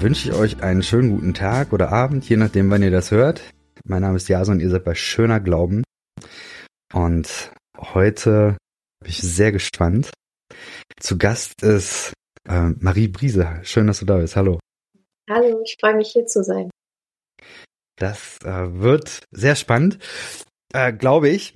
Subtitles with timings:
[0.00, 3.42] Wünsche ich euch einen schönen guten Tag oder Abend, je nachdem, wann ihr das hört.
[3.84, 5.84] Mein Name ist Jason und ihr seid bei Schöner Glauben.
[6.94, 8.56] Und heute
[9.00, 10.10] bin ich sehr gespannt.
[10.98, 12.14] Zu Gast ist
[12.48, 13.60] äh, Marie Briese.
[13.62, 14.36] Schön, dass du da bist.
[14.36, 14.58] Hallo.
[15.28, 16.70] Hallo, ich freue mich hier zu sein.
[17.96, 19.98] Das äh, wird sehr spannend,
[20.72, 21.52] äh, glaube ich.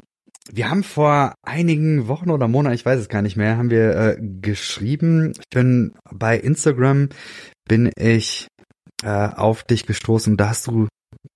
[0.53, 3.97] Wir haben vor einigen Wochen oder Monaten, ich weiß es gar nicht mehr, haben wir
[3.97, 5.33] äh, geschrieben.
[5.41, 7.09] Ich bin bei Instagram
[7.69, 8.49] bin ich
[9.03, 10.37] äh, auf dich gestoßen.
[10.37, 10.89] Da hast du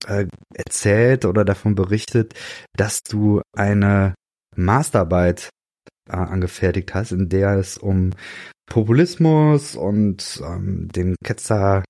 [0.07, 2.35] äh, erzählt oder davon berichtet,
[2.77, 4.15] dass du eine
[4.57, 5.51] Masterarbeit
[6.09, 8.11] äh, angefertigt hast, in der es um
[8.69, 11.85] Populismus und ähm, den Ketzer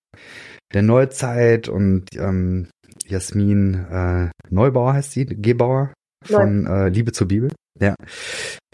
[0.73, 2.69] der Neuzeit und ähm,
[3.07, 5.93] Jasmin äh, Neubauer heißt sie, Gebauer
[6.25, 7.51] von äh, Liebe zur Bibel.
[7.81, 7.95] Ja,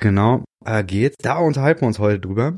[0.00, 1.14] genau, äh, geht.
[1.22, 2.56] Da unterhalten wir uns heute drüber.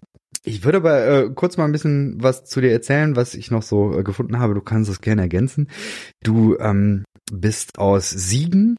[0.48, 3.62] Ich würde aber äh, kurz mal ein bisschen was zu dir erzählen, was ich noch
[3.62, 4.54] so äh, gefunden habe.
[4.54, 5.68] Du kannst es gerne ergänzen.
[6.22, 8.76] Du ähm, bist aus Siegen,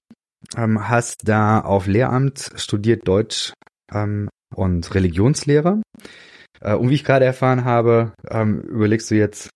[0.55, 3.51] ähm, hast da auf Lehramt studiert Deutsch
[3.93, 5.81] ähm, und Religionslehre.
[6.61, 9.49] Äh, und wie ich gerade erfahren habe, ähm, überlegst du jetzt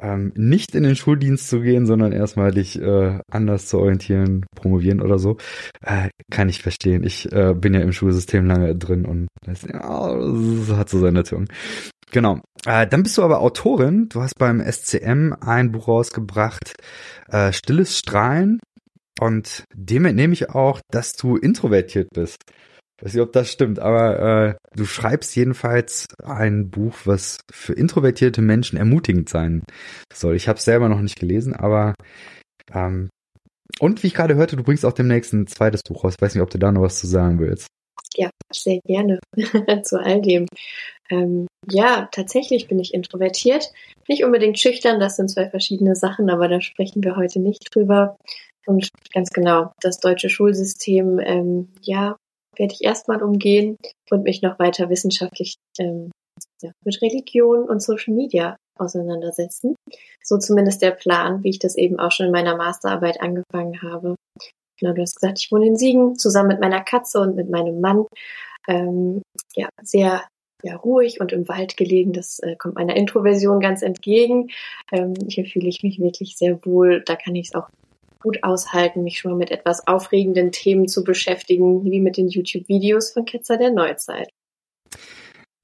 [0.00, 5.00] ähm, nicht in den Schuldienst zu gehen, sondern erstmal dich äh, anders zu orientieren, promovieren
[5.00, 5.36] oder so,
[5.82, 7.04] äh, kann ich verstehen.
[7.04, 11.22] Ich äh, bin ja im Schulsystem lange drin und das, ja, das hat so seine
[11.22, 11.48] Türen.
[12.12, 12.40] Genau.
[12.66, 14.08] Äh, dann bist du aber Autorin.
[14.08, 16.74] Du hast beim SCM ein Buch rausgebracht,
[17.28, 18.60] äh, Stilles Strahlen.
[19.18, 22.44] Und dem entnehme ich auch, dass du introvertiert bist.
[23.02, 28.40] Weiß nicht, ob das stimmt, aber äh, du schreibst jedenfalls ein Buch, was für introvertierte
[28.40, 29.62] Menschen ermutigend sein
[30.12, 30.34] soll.
[30.34, 31.94] Ich habe es selber noch nicht gelesen, aber
[32.72, 33.10] ähm,
[33.80, 36.14] und wie ich gerade hörte, du bringst auch demnächst ein zweites Buch raus.
[36.18, 37.66] weiß nicht, ob du da noch was zu sagen willst.
[38.14, 39.18] Ja, sehr gerne
[39.82, 40.46] zu all dem.
[41.10, 43.70] Ähm, ja, tatsächlich bin ich introvertiert.
[44.08, 48.16] Nicht unbedingt schüchtern, das sind zwei verschiedene Sachen, aber da sprechen wir heute nicht drüber.
[48.66, 52.16] Und ganz genau, das deutsche Schulsystem, ähm, ja,
[52.58, 53.76] werde ich erstmal umgehen
[54.10, 56.10] und mich noch weiter wissenschaftlich ähm,
[56.62, 59.74] ja, mit Religion und Social Media auseinandersetzen.
[60.22, 64.16] So zumindest der Plan, wie ich das eben auch schon in meiner Masterarbeit angefangen habe.
[64.78, 67.80] Genau, du hast gesagt, ich wohne in Siegen zusammen mit meiner Katze und mit meinem
[67.80, 68.06] Mann.
[68.68, 69.22] Ähm,
[69.54, 70.22] ja, sehr
[70.62, 72.12] ja, ruhig und im Wald gelegen.
[72.12, 74.48] Das äh, kommt meiner Introversion ganz entgegen.
[74.92, 77.02] Ähm, hier fühle ich mich wirklich sehr wohl.
[77.04, 77.68] Da kann ich es auch
[78.20, 83.12] gut aushalten, mich schon mal mit etwas aufregenden Themen zu beschäftigen, wie mit den YouTube-Videos
[83.12, 84.28] von Ketzer der Neuzeit.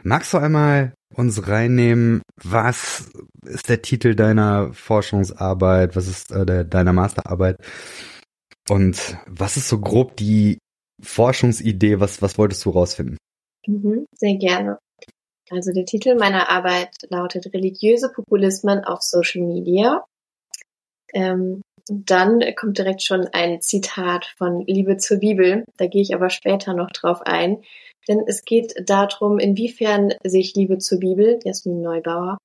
[0.04, 3.10] Magst du einmal uns reinnehmen, was
[3.44, 7.56] ist der Titel deiner Forschungsarbeit, was ist äh, der, deiner Masterarbeit
[8.68, 10.58] und was ist so grob die
[11.02, 13.18] Forschungsidee, was, was wolltest du rausfinden?
[13.66, 14.78] Mhm, sehr gerne.
[15.50, 20.04] Also der Titel meiner Arbeit lautet Religiöse Populismen auf Social Media.
[21.12, 25.64] Ähm, dann kommt direkt schon ein Zitat von Liebe zur Bibel.
[25.76, 27.62] Da gehe ich aber später noch drauf ein.
[28.08, 32.38] Denn es geht darum, inwiefern sich Liebe zur Bibel, Jasmin Neubauer,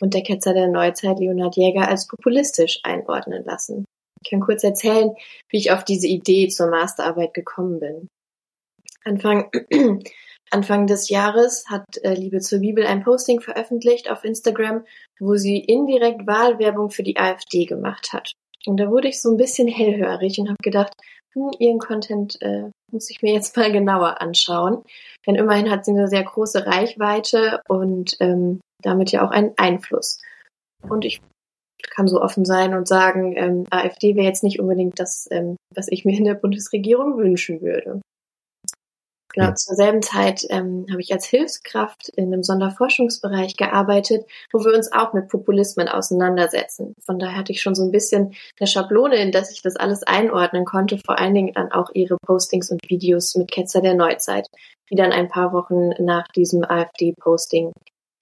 [0.00, 3.84] und der Ketzer der Neuzeit, Leonhard Jäger, als populistisch einordnen lassen.
[4.24, 5.14] Ich kann kurz erzählen,
[5.48, 8.08] wie ich auf diese Idee zur Masterarbeit gekommen bin.
[9.04, 9.50] Anfang,
[10.50, 14.84] Anfang des Jahres hat äh, Liebe zur Bibel ein Posting veröffentlicht auf Instagram,
[15.18, 18.32] wo sie indirekt Wahlwerbung für die AfD gemacht hat.
[18.66, 20.92] Und da wurde ich so ein bisschen hellhörig und habe gedacht,
[21.34, 24.82] hm, ihren Content äh, muss ich mir jetzt mal genauer anschauen.
[25.26, 30.20] Denn immerhin hat sie eine sehr große Reichweite und ähm, damit ja auch einen Einfluss.
[30.88, 31.20] Und ich
[31.90, 35.88] kann so offen sein und sagen, ähm, AfD wäre jetzt nicht unbedingt das, ähm, was
[35.88, 38.00] ich mir in der Bundesregierung wünschen würde.
[39.32, 39.54] Genau, ja.
[39.54, 44.92] zur selben Zeit ähm, habe ich als Hilfskraft in einem Sonderforschungsbereich gearbeitet, wo wir uns
[44.92, 46.94] auch mit Populismen auseinandersetzen.
[47.04, 50.02] Von daher hatte ich schon so ein bisschen eine Schablone, in das ich das alles
[50.02, 54.46] einordnen konnte, vor allen Dingen dann auch ihre Postings und Videos mit Ketzer der Neuzeit,
[54.90, 57.72] die dann ein paar Wochen nach diesem AfD-Posting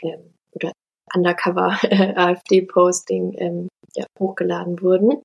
[0.02, 0.72] ähm, oder
[1.12, 1.76] Undercover
[2.16, 5.22] AfD-Posting ähm, ja, hochgeladen wurden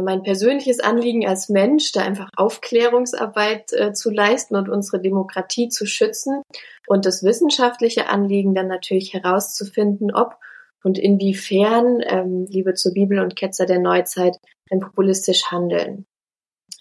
[0.00, 5.84] mein persönliches Anliegen als Mensch, da einfach Aufklärungsarbeit äh, zu leisten und unsere Demokratie zu
[5.84, 6.42] schützen
[6.86, 10.36] und das wissenschaftliche Anliegen dann natürlich herauszufinden, ob
[10.82, 14.38] und inwiefern ähm, Liebe zur Bibel und Ketzer der Neuzeit
[14.70, 16.06] ein populistisch handeln.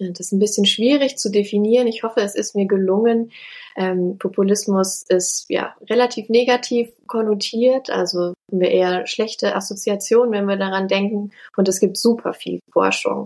[0.09, 1.87] Das ist ein bisschen schwierig zu definieren.
[1.87, 3.31] Ich hoffe, es ist mir gelungen.
[3.75, 10.57] Ähm, Populismus ist ja relativ negativ konnotiert, also haben wir eher schlechte Assoziationen, wenn wir
[10.57, 11.31] daran denken.
[11.55, 13.25] Und es gibt super viel Forschung.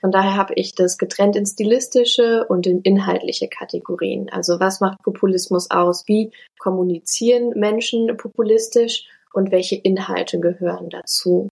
[0.00, 4.28] Von daher habe ich das getrennt in stilistische und in inhaltliche Kategorien.
[4.30, 6.06] Also was macht Populismus aus?
[6.06, 9.08] Wie kommunizieren Menschen populistisch?
[9.32, 11.48] und welche Inhalte gehören dazu.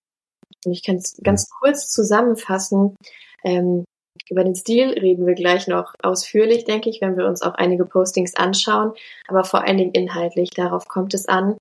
[0.64, 2.96] Und ich kann es ganz kurz zusammenfassen.
[3.44, 3.84] Ähm,
[4.28, 7.84] über den Stil reden wir gleich noch ausführlich, denke ich, wenn wir uns auch einige
[7.84, 8.92] Postings anschauen,
[9.28, 11.56] aber vor allen Dingen inhaltlich, darauf kommt es an.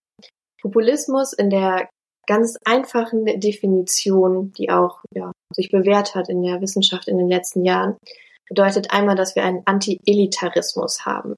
[0.61, 1.89] Populismus in der
[2.27, 7.63] ganz einfachen Definition, die auch ja, sich bewährt hat in der Wissenschaft in den letzten
[7.63, 7.97] Jahren,
[8.47, 11.35] bedeutet einmal, dass wir einen Anti-Elitarismus haben.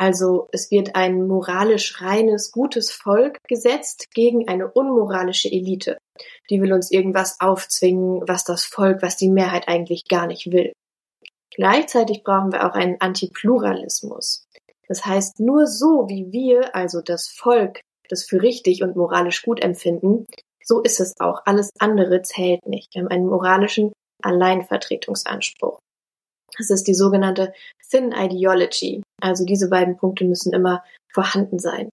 [0.00, 5.98] Also es wird ein moralisch reines, gutes Volk gesetzt gegen eine unmoralische Elite.
[6.48, 10.72] Die will uns irgendwas aufzwingen, was das Volk, was die Mehrheit eigentlich gar nicht will.
[11.54, 14.46] Gleichzeitig brauchen wir auch einen Antipluralismus.
[14.88, 19.62] Das heißt, nur so wie wir, also das Volk, das für richtig und moralisch gut
[19.62, 20.24] empfinden,
[20.64, 21.42] so ist es auch.
[21.44, 22.94] Alles andere zählt nicht.
[22.94, 23.92] Wir haben einen moralischen
[24.22, 25.78] Alleinvertretungsanspruch.
[26.56, 27.52] Das ist die sogenannte
[27.90, 29.02] Thin Ideology.
[29.20, 30.82] Also diese beiden Punkte müssen immer
[31.12, 31.88] vorhanden sein.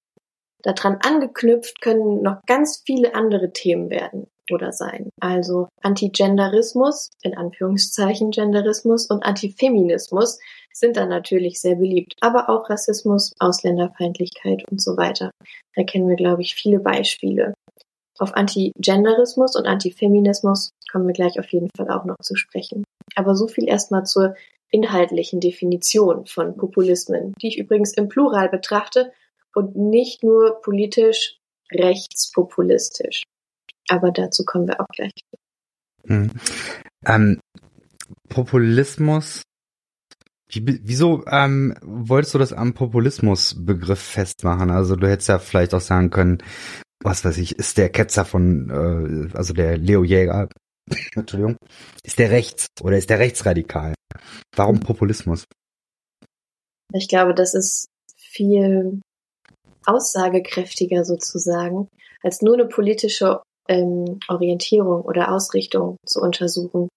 [0.63, 5.09] Daran angeknüpft können noch ganz viele andere Themen werden oder sein.
[5.19, 10.39] Also Antigenderismus, in Anführungszeichen Genderismus und Antifeminismus
[10.73, 12.13] sind dann natürlich sehr beliebt.
[12.21, 15.31] Aber auch Rassismus, Ausländerfeindlichkeit und so weiter.
[15.75, 17.53] Da kennen wir, glaube ich, viele Beispiele.
[18.19, 22.83] Auf Antigenderismus und Antifeminismus kommen wir gleich auf jeden Fall auch noch zu sprechen.
[23.15, 24.35] Aber so viel erstmal zur
[24.71, 29.11] inhaltlichen Definition von Populismen, die ich übrigens im Plural betrachte
[29.53, 31.39] und nicht nur politisch
[31.71, 33.23] rechtspopulistisch.
[33.89, 35.11] Aber dazu kommen wir auch gleich.
[36.05, 36.31] Hm.
[37.05, 37.39] Ähm,
[38.29, 39.43] Populismus.
[40.49, 44.71] Wie, wieso ähm, wolltest du das am Populismusbegriff festmachen?
[44.71, 46.37] Also du hättest ja vielleicht auch sagen können,
[47.03, 50.47] was weiß ich, ist der Ketzer von, äh, also der Leo Jäger,
[51.15, 51.57] Entschuldigung,
[52.03, 53.93] ist der rechts oder ist der rechtsradikal?
[54.55, 55.45] Warum Populismus?
[56.93, 59.01] Ich glaube, das ist viel
[59.85, 61.87] aussagekräftiger sozusagen,
[62.21, 66.89] als nur eine politische ähm, Orientierung oder Ausrichtung zu untersuchen.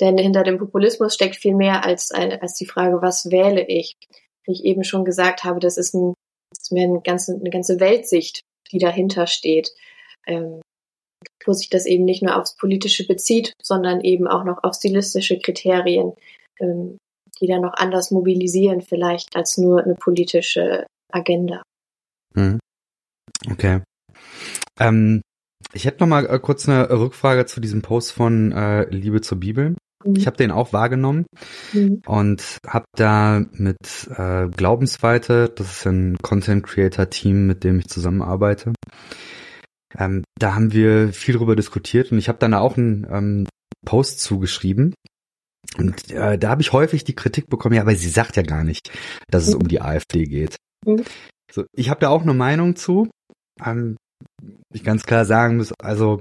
[0.00, 3.94] Denn hinter dem Populismus steckt viel mehr als, eine, als die Frage, was wähle ich?
[4.44, 6.14] Wie ich eben schon gesagt habe, das ist, ein,
[6.50, 8.40] das ist eine, ganze, eine ganze Weltsicht,
[8.72, 9.72] die dahinter steht.
[10.26, 10.60] Ähm,
[11.44, 15.38] wo sich das eben nicht nur aufs Politische bezieht, sondern eben auch noch auf stilistische
[15.38, 16.12] Kriterien,
[16.60, 16.98] ähm,
[17.40, 21.62] die dann noch anders mobilisieren vielleicht als nur eine politische Agenda.
[22.34, 22.58] Hm.
[23.50, 23.82] Okay.
[24.78, 25.20] Ähm,
[25.72, 29.38] ich hätte noch mal äh, kurz eine Rückfrage zu diesem Post von äh, Liebe zur
[29.38, 29.76] Bibel.
[30.04, 30.16] Mhm.
[30.16, 31.26] Ich habe den auch wahrgenommen
[31.72, 32.02] mhm.
[32.06, 37.88] und habe da mit äh, Glaubensweite, das ist ein Content Creator Team, mit dem ich
[37.88, 38.72] zusammenarbeite,
[39.98, 43.46] ähm, da haben wir viel darüber diskutiert und ich habe dann auch einen ähm,
[43.84, 44.94] Post zugeschrieben.
[45.78, 48.64] Und äh, da habe ich häufig die Kritik bekommen, ja, aber sie sagt ja gar
[48.64, 48.90] nicht,
[49.28, 50.56] dass es um die AfD geht.
[50.84, 51.04] Mhm.
[51.52, 53.10] So, ich habe da auch eine Meinung zu.
[53.64, 53.96] Ähm,
[54.72, 56.20] ich ganz klar sagen muss, also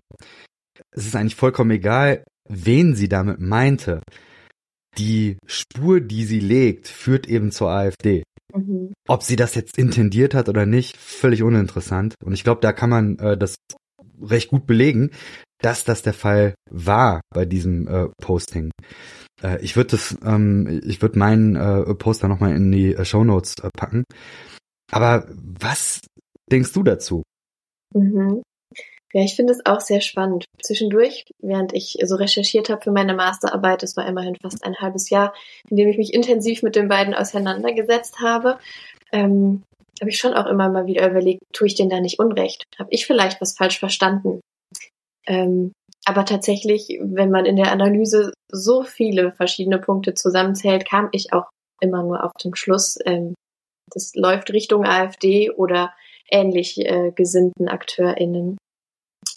[0.91, 4.01] es ist eigentlich vollkommen egal, wen sie damit meinte.
[4.97, 8.23] Die Spur, die sie legt, führt eben zur AfD.
[8.53, 8.93] Mhm.
[9.07, 12.15] Ob sie das jetzt intendiert hat oder nicht, völlig uninteressant.
[12.23, 13.55] Und ich glaube, da kann man äh, das
[14.21, 15.11] recht gut belegen,
[15.61, 18.71] dass das der Fall war bei diesem äh, Posting.
[19.41, 23.23] Äh, ich würde das, ähm, ich würde meinen äh, Poster nochmal in die äh, Show
[23.23, 24.03] Notes äh, packen.
[24.91, 26.01] Aber was
[26.51, 27.23] denkst du dazu?
[27.93, 28.43] Mhm.
[29.13, 30.43] Ja, ich finde es auch sehr spannend.
[30.61, 35.09] Zwischendurch, während ich so recherchiert habe für meine Masterarbeit, es war immerhin fast ein halbes
[35.09, 35.33] Jahr,
[35.69, 38.59] in dem ich mich intensiv mit den beiden auseinandergesetzt habe,
[39.13, 39.63] ähm,
[40.01, 42.63] habe ich schon auch immer mal wieder überlegt, tue ich denen da nicht Unrecht?
[42.77, 44.41] Habe ich vielleicht was falsch verstanden?
[45.27, 45.73] Ähm,
[46.05, 51.49] aber tatsächlich, wenn man in der Analyse so viele verschiedene Punkte zusammenzählt, kam ich auch
[51.81, 53.33] immer nur auf den Schluss, ähm,
[53.91, 55.93] das läuft Richtung AfD oder
[56.29, 58.57] ähnlich äh, gesinnten AkteurInnen.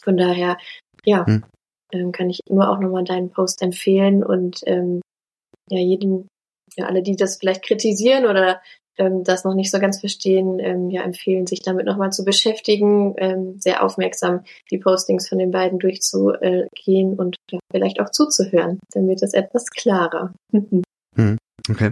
[0.02, 0.58] Von daher,
[1.04, 1.44] ja, hm.
[1.92, 5.00] ähm, kann ich nur auch nochmal deinen Post empfehlen und ähm,
[5.70, 6.28] ja, jedem,
[6.76, 8.60] ja, alle, die das vielleicht kritisieren oder
[8.98, 13.14] ähm, das noch nicht so ganz verstehen, ähm, ja, empfehlen, sich damit nochmal zu beschäftigen,
[13.18, 18.78] ähm, sehr aufmerksam die Postings von den beiden durchzugehen und ja, vielleicht auch zuzuhören.
[18.92, 20.32] Dann wird das etwas klarer.
[20.52, 21.38] hm.
[21.70, 21.90] Okay.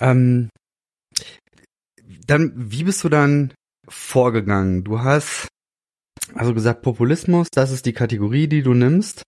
[0.00, 0.48] Ähm,
[2.26, 3.52] dann, wie bist du dann
[3.88, 4.84] vorgegangen?
[4.84, 5.48] Du hast
[6.34, 9.22] also gesagt, Populismus, das ist die Kategorie, die du nimmst.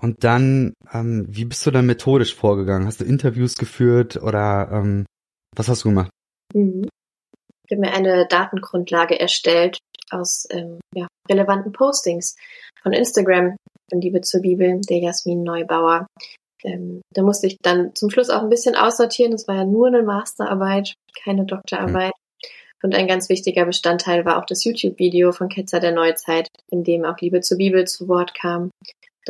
[0.00, 2.86] Und dann, ähm, wie bist du dann methodisch vorgegangen?
[2.86, 5.04] Hast du Interviews geführt oder ähm,
[5.54, 6.10] was hast du gemacht?
[6.54, 6.88] Mhm.
[7.66, 9.78] Ich habe mir eine Datengrundlage erstellt
[10.10, 12.34] aus ähm, ja, relevanten Postings
[12.82, 13.56] von Instagram
[13.90, 16.06] von Liebe zur Bibel, der Jasmin Neubauer.
[16.64, 19.32] Ähm, da musste ich dann zum Schluss auch ein bisschen aussortieren.
[19.32, 22.12] Das war ja nur eine Masterarbeit, keine Doktorarbeit.
[22.82, 27.04] Und ein ganz wichtiger Bestandteil war auch das YouTube-Video von Ketzer der Neuzeit, in dem
[27.04, 28.70] auch Liebe zur Bibel zu Wort kam.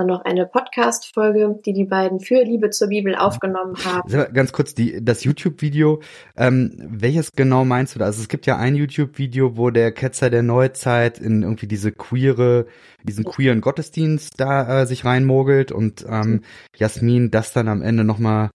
[0.01, 4.33] Dann noch eine Podcast-Folge, die die beiden für Liebe zur Bibel aufgenommen haben.
[4.33, 6.01] Ganz kurz, die, das YouTube-Video,
[6.39, 8.07] ähm, welches genau meinst du da?
[8.07, 12.65] Also es gibt ja ein YouTube-Video, wo der Ketzer der Neuzeit in irgendwie diese queere,
[13.03, 18.49] diesen queeren Gottesdienst da äh, sich reinmogelt und ähm, Jasmin das dann am Ende nochmal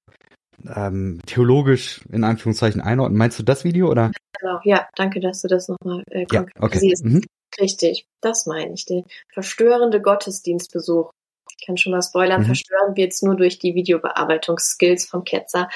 [0.68, 3.20] ähm, theologisch in Anführungszeichen einordnen.
[3.20, 4.12] Meinst du das Video oder?
[4.40, 6.96] Genau, ja, danke, dass du das nochmal äh, ja, okay.
[7.04, 7.22] Mhm.
[7.62, 8.86] Richtig, das meine ich.
[8.86, 11.12] Der verstörende Gottesdienstbesuch.
[11.60, 12.46] Ich kann schon mal spoilern, mhm.
[12.46, 15.70] verstören wir jetzt nur durch die Videobearbeitungsskills vom Ketzer.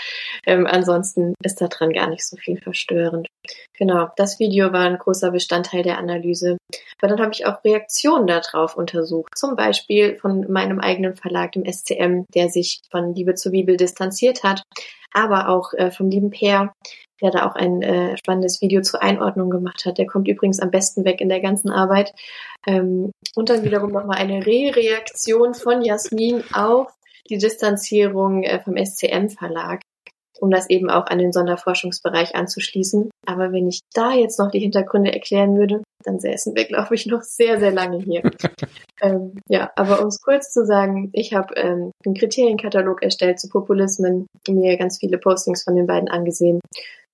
[0.45, 3.27] Ähm, ansonsten ist da dran gar nicht so viel verstörend.
[3.77, 6.57] Genau, das Video war ein großer Bestandteil der Analyse.
[7.01, 9.38] Aber dann habe ich auch Reaktionen darauf untersucht.
[9.38, 14.43] Zum Beispiel von meinem eigenen Verlag, dem SCM, der sich von Liebe zur Bibel distanziert
[14.43, 14.63] hat,
[15.13, 16.74] aber auch äh, vom lieben Peer,
[17.21, 19.97] der da auch ein äh, spannendes Video zur Einordnung gemacht hat.
[19.97, 22.13] Der kommt übrigens am besten weg in der ganzen Arbeit.
[22.67, 26.88] Ähm, und dann wiederum nochmal eine Re-Reaktion von Jasmin auf
[27.29, 29.81] die Distanzierung äh, vom SCM-Verlag,
[30.39, 33.09] um das eben auch an den Sonderforschungsbereich anzuschließen.
[33.25, 37.05] Aber wenn ich da jetzt noch die Hintergründe erklären würde, dann säßen wir, glaube ich,
[37.05, 38.23] noch sehr, sehr lange hier.
[39.01, 43.49] ähm, ja, aber um es kurz zu sagen, ich habe ähm, einen Kriterienkatalog erstellt zu
[43.49, 46.61] Populismen, mir ganz viele Postings von den beiden angesehen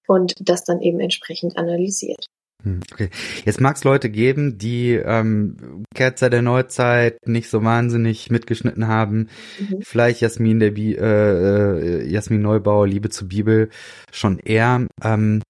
[0.08, 2.28] und das dann eben entsprechend analysiert.
[2.64, 3.10] Hm, okay.
[3.46, 9.30] Jetzt mag es Leute geben, die ähm, Kerzer der Neuzeit nicht so wahnsinnig mitgeschnitten haben.
[9.60, 9.82] Mhm.
[9.82, 13.70] Vielleicht Jasmin der Bi äh, äh, Jasmin Neubauer, Liebe zur Bibel
[14.12, 14.88] schon eher.
[15.04, 15.44] Ähm,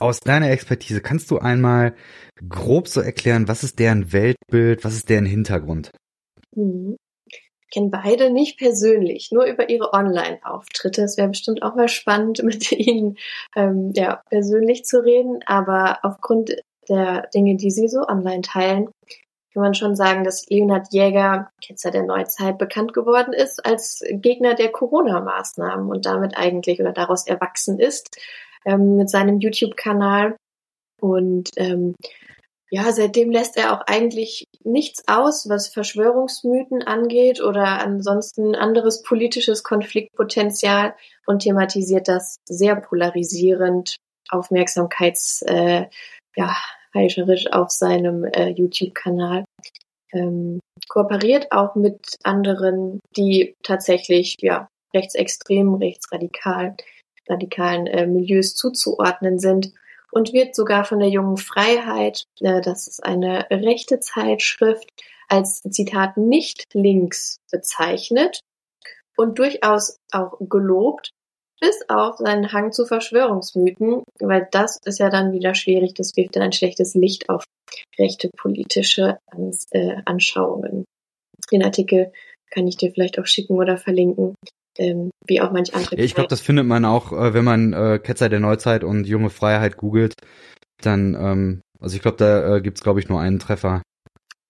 [0.00, 1.94] aus deiner Expertise kannst du einmal
[2.48, 5.90] grob so erklären, was ist deren Weltbild, was ist deren Hintergrund?
[6.56, 6.96] Mhm
[7.72, 11.02] kenne beide nicht persönlich, nur über ihre Online-Auftritte.
[11.02, 13.16] Es wäre bestimmt auch mal spannend, mit ihnen
[13.56, 15.40] ähm, ja, persönlich zu reden.
[15.46, 16.54] Aber aufgrund
[16.88, 18.88] der Dinge, die sie so online teilen,
[19.52, 24.54] kann man schon sagen, dass Leonhard Jäger, Ketzer der Neuzeit, bekannt geworden ist als Gegner
[24.54, 28.16] der Corona-Maßnahmen und damit eigentlich oder daraus erwachsen ist
[28.64, 30.36] ähm, mit seinem YouTube-Kanal.
[31.00, 31.94] Und ähm,
[32.74, 39.62] ja, seitdem lässt er auch eigentlich nichts aus, was Verschwörungsmythen angeht oder ansonsten anderes politisches
[39.62, 40.94] Konfliktpotenzial
[41.26, 43.96] und thematisiert das sehr polarisierend,
[44.30, 45.84] aufmerksamkeits, äh,
[46.34, 46.56] ja,
[46.94, 49.44] heischerisch auf seinem äh, YouTube-Kanal.
[50.14, 56.74] Ähm, kooperiert auch mit anderen, die tatsächlich, ja, rechtsextrem, rechtsradikal,
[57.28, 59.74] radikalen äh, Milieus zuzuordnen sind
[60.12, 64.88] und wird sogar von der Jungen Freiheit, äh, das ist eine rechte Zeitschrift,
[65.28, 68.40] als Zitat nicht links bezeichnet
[69.16, 71.10] und durchaus auch gelobt,
[71.60, 76.36] bis auf seinen Hang zu Verschwörungsmythen, weil das ist ja dann wieder schwierig, das wirft
[76.36, 77.44] dann ein schlechtes Licht auf
[77.98, 79.18] rechte politische
[79.70, 80.84] äh, Anschauungen.
[81.50, 82.12] Den Artikel
[82.50, 84.34] kann ich dir vielleicht auch schicken oder verlinken
[84.78, 85.96] ähm, wie auch manch andere.
[85.96, 89.06] Ja, ich glaube, das findet man auch, äh, wenn man äh, Ketzer der Neuzeit und
[89.06, 90.14] junge Freiheit googelt,
[90.80, 93.82] dann, ähm, also ich glaube, da äh, gibt's glaube ich nur einen Treffer.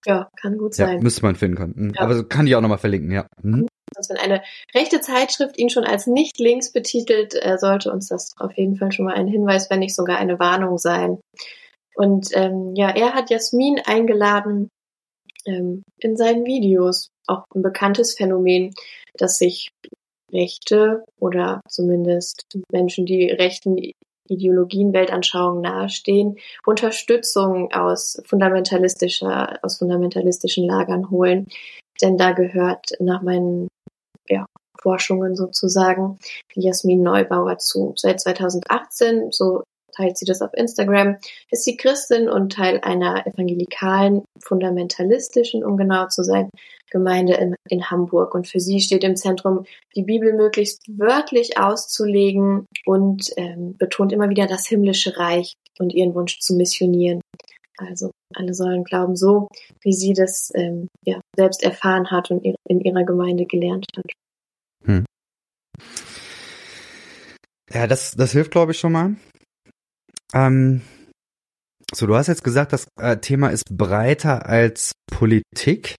[0.05, 0.97] Ja, kann gut sein.
[0.97, 1.75] Ja, müsste man finden können.
[1.77, 1.93] Mhm.
[1.95, 2.03] Ja.
[2.03, 3.27] Aber kann ich auch nochmal verlinken, ja.
[3.43, 3.69] Mhm.
[3.95, 4.43] Also wenn eine
[4.75, 8.91] rechte Zeitschrift ihn schon als nicht links betitelt, äh, sollte uns das auf jeden Fall
[8.93, 11.21] schon mal ein Hinweis, wenn nicht sogar eine Warnung sein.
[11.95, 14.71] Und ähm, ja, er hat Jasmin eingeladen
[15.47, 17.09] ähm, in seinen Videos.
[17.27, 18.75] Auch ein bekanntes Phänomen,
[19.15, 19.69] das sich
[20.33, 23.77] Rechte oder zumindest Menschen, die rechten
[24.29, 31.49] Ideologien, Weltanschauungen nahestehen, Unterstützung aus fundamentalistischer, aus fundamentalistischen Lagern holen.
[32.01, 33.69] Denn da gehört nach meinen
[34.29, 34.47] ja,
[34.81, 36.19] Forschungen sozusagen
[36.55, 37.93] Jasmin Neubauer zu.
[37.97, 39.63] Seit 2018, so
[39.97, 41.17] teilt sie das auf Instagram,
[41.51, 46.51] ist sie Christin und Teil einer evangelikalen, fundamentalistischen, um genau zu sein,
[46.91, 48.35] Gemeinde in, in Hamburg.
[48.35, 49.65] Und für sie steht im Zentrum,
[49.97, 56.15] die Bibel möglichst wörtlich auszulegen und ähm, betont immer wieder das himmlische Reich und ihren
[56.15, 57.21] Wunsch zu missionieren.
[57.79, 59.49] Also alle sollen glauben so,
[59.81, 64.05] wie sie das ähm, ja, selbst erfahren hat und in ihrer Gemeinde gelernt hat.
[64.85, 65.05] Hm.
[67.73, 69.17] Ja, das, das hilft, glaube ich, schon mal.
[70.35, 70.83] Ähm,
[71.95, 75.95] so, du hast jetzt gesagt, das äh, Thema ist breiter als Politik.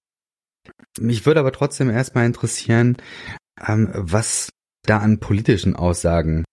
[1.00, 2.98] Mich würde aber trotzdem erstmal interessieren,
[3.66, 4.50] ähm, was
[4.86, 6.44] da an politischen Aussagen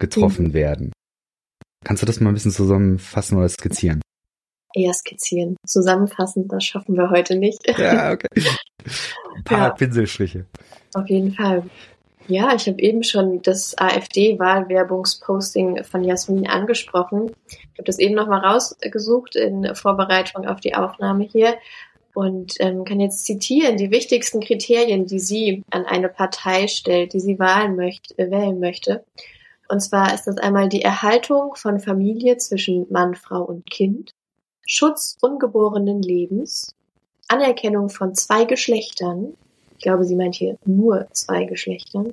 [0.00, 0.52] getroffen mhm.
[0.54, 0.92] werden.
[1.84, 4.02] Kannst du das mal ein bisschen zusammenfassen oder skizzieren?
[4.74, 5.56] Eher skizzieren.
[5.66, 7.66] Zusammenfassen, das schaffen wir heute nicht.
[7.78, 8.28] Ja, okay.
[9.36, 9.70] Ein paar ja.
[9.70, 10.46] Pinselstriche.
[10.94, 11.68] Auf jeden Fall.
[12.28, 17.34] Ja, ich habe eben schon das AfD-Wahlwerbungsposting von Jasmin angesprochen.
[17.48, 21.56] Ich habe das eben nochmal rausgesucht in Vorbereitung auf die Aufnahme hier
[22.12, 27.20] und ähm, kann jetzt zitieren die wichtigsten Kriterien, die sie an eine Partei stellt, die
[27.20, 28.18] sie wählen möchte.
[28.18, 29.04] Äh, wählen möchte.
[29.68, 34.12] Und zwar ist das einmal die Erhaltung von Familie zwischen Mann, Frau und Kind,
[34.66, 36.74] Schutz ungeborenen Lebens,
[37.28, 39.34] Anerkennung von zwei Geschlechtern,
[39.78, 42.12] ich glaube, sie meint hier nur zwei Geschlechtern.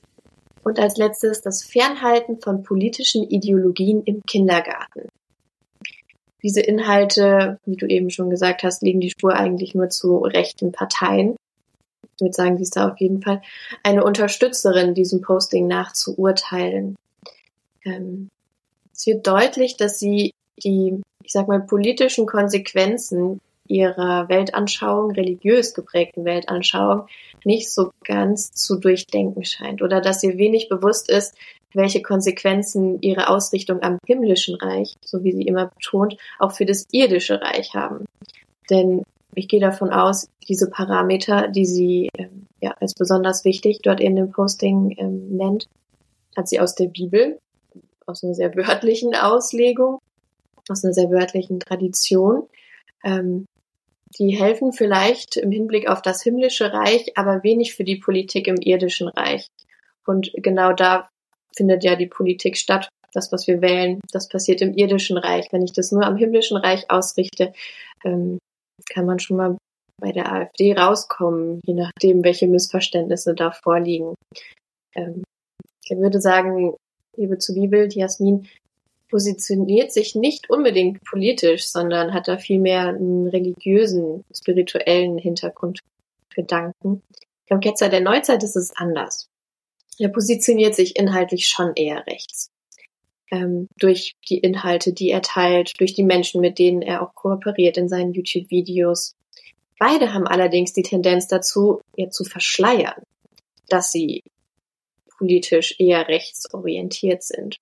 [0.63, 5.10] Und als letztes das Fernhalten von politischen Ideologien im Kindergarten.
[6.43, 10.72] Diese Inhalte, wie du eben schon gesagt hast, legen die Spur eigentlich nur zu rechten
[10.72, 11.38] Parteien.
[12.03, 13.41] Ich würde sagen, sie ist da auf jeden Fall
[13.81, 16.95] eine Unterstützerin, diesem Posting nachzuurteilen.
[17.84, 18.29] Ähm,
[18.93, 26.25] es wird deutlich, dass sie die, ich sag mal, politischen Konsequenzen ihrer Weltanschauung, religiös geprägten
[26.25, 27.07] Weltanschauung,
[27.45, 31.35] nicht so ganz zu durchdenken scheint oder dass ihr wenig bewusst ist,
[31.73, 36.85] welche Konsequenzen ihre Ausrichtung am himmlischen Reich, so wie sie immer betont, auch für das
[36.91, 38.05] irdische Reich haben.
[38.69, 39.03] Denn
[39.35, 44.15] ich gehe davon aus, diese Parameter, die sie ähm, ja, als besonders wichtig dort in
[44.15, 45.67] dem Posting ähm, nennt,
[46.35, 47.39] hat sie aus der Bibel,
[48.05, 49.99] aus einer sehr wörtlichen Auslegung,
[50.69, 52.47] aus einer sehr wörtlichen Tradition.
[53.03, 53.45] Ähm,
[54.17, 58.57] die helfen vielleicht im Hinblick auf das himmlische Reich, aber wenig für die Politik im
[58.57, 59.48] irdischen Reich.
[60.05, 61.10] Und genau da
[61.55, 62.89] findet ja die Politik statt.
[63.13, 65.48] Das, was wir wählen, das passiert im irdischen Reich.
[65.51, 67.53] Wenn ich das nur am himmlischen Reich ausrichte,
[68.03, 68.39] ähm,
[68.89, 69.57] kann man schon mal
[70.01, 74.15] bei der AfD rauskommen, je nachdem, welche Missverständnisse da vorliegen.
[74.95, 75.24] Ähm,
[75.84, 76.75] ich würde sagen,
[77.15, 78.48] liebe zu Jasmin,
[79.15, 85.79] positioniert sich nicht unbedingt politisch, sondern hat da vielmehr einen religiösen, spirituellen Hintergrund
[86.36, 87.01] Gedanken.
[87.47, 89.30] Beim Ketzer der Neuzeit ist es anders.
[89.99, 92.49] Er positioniert sich inhaltlich schon eher rechts.
[93.32, 97.78] Ähm, durch die Inhalte, die er teilt, durch die Menschen, mit denen er auch kooperiert
[97.78, 99.15] in seinen YouTube-Videos.
[99.80, 103.01] Beide haben allerdings die Tendenz dazu, ihr zu verschleiern,
[103.69, 104.23] dass sie
[105.17, 107.56] politisch eher rechtsorientiert sind.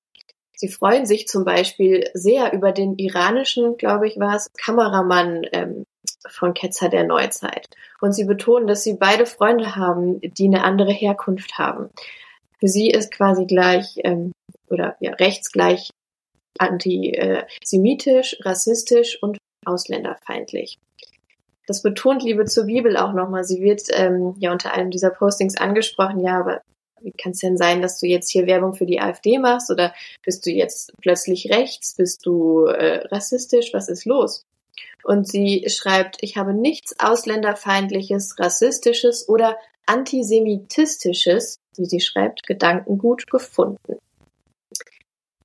[0.55, 5.85] Sie freuen sich zum Beispiel sehr über den iranischen, glaube ich, war es, Kameramann ähm,
[6.29, 7.67] von Ketzer der Neuzeit.
[8.01, 11.89] Und sie betonen, dass sie beide Freunde haben, die eine andere Herkunft haben.
[12.59, 14.31] Für sie ist quasi gleich ähm,
[14.69, 15.89] oder ja, rechtsgleich
[16.59, 20.77] antisemitisch, rassistisch und ausländerfeindlich.
[21.67, 23.43] Das betont Liebe zur Bibel auch nochmal.
[23.43, 26.61] Sie wird ähm, ja unter einem dieser Postings angesprochen, ja, aber
[27.03, 29.93] wie kann es denn sein, dass du jetzt hier Werbung für die AfD machst oder
[30.23, 34.45] bist du jetzt plötzlich rechts, bist du äh, rassistisch, was ist los?
[35.03, 43.97] Und sie schreibt, ich habe nichts ausländerfeindliches, rassistisches oder antisemitistisches, wie sie schreibt, Gedankengut gefunden.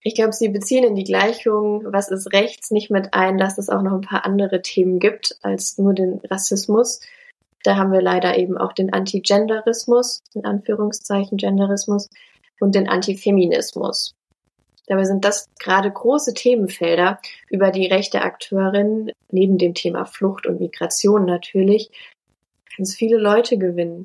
[0.00, 3.68] Ich glaube, sie beziehen in die Gleichung, was ist rechts, nicht mit ein, dass es
[3.68, 7.00] auch noch ein paar andere Themen gibt als nur den Rassismus.
[7.64, 12.08] Da haben wir leider eben auch den Antigenderismus, in Anführungszeichen Genderismus,
[12.60, 14.14] und den Antifeminismus.
[14.86, 20.60] Dabei sind das gerade große Themenfelder, über die rechte Akteurinnen neben dem Thema Flucht und
[20.60, 21.90] Migration natürlich
[22.76, 24.04] ganz viele Leute gewinnen.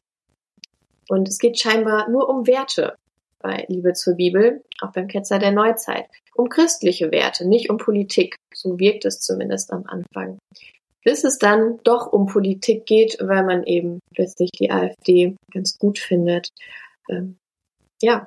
[1.08, 2.96] Und es geht scheinbar nur um Werte
[3.40, 6.06] bei Liebe zur Bibel, auch beim Ketzer der Neuzeit.
[6.36, 8.36] Um christliche Werte, nicht um Politik.
[8.54, 10.40] So wirkt es zumindest am Anfang
[11.04, 16.00] bis es dann doch um Politik geht, weil man eben plötzlich die AfD ganz gut
[16.00, 16.50] findet.
[17.10, 17.38] Ähm,
[18.02, 18.26] ja,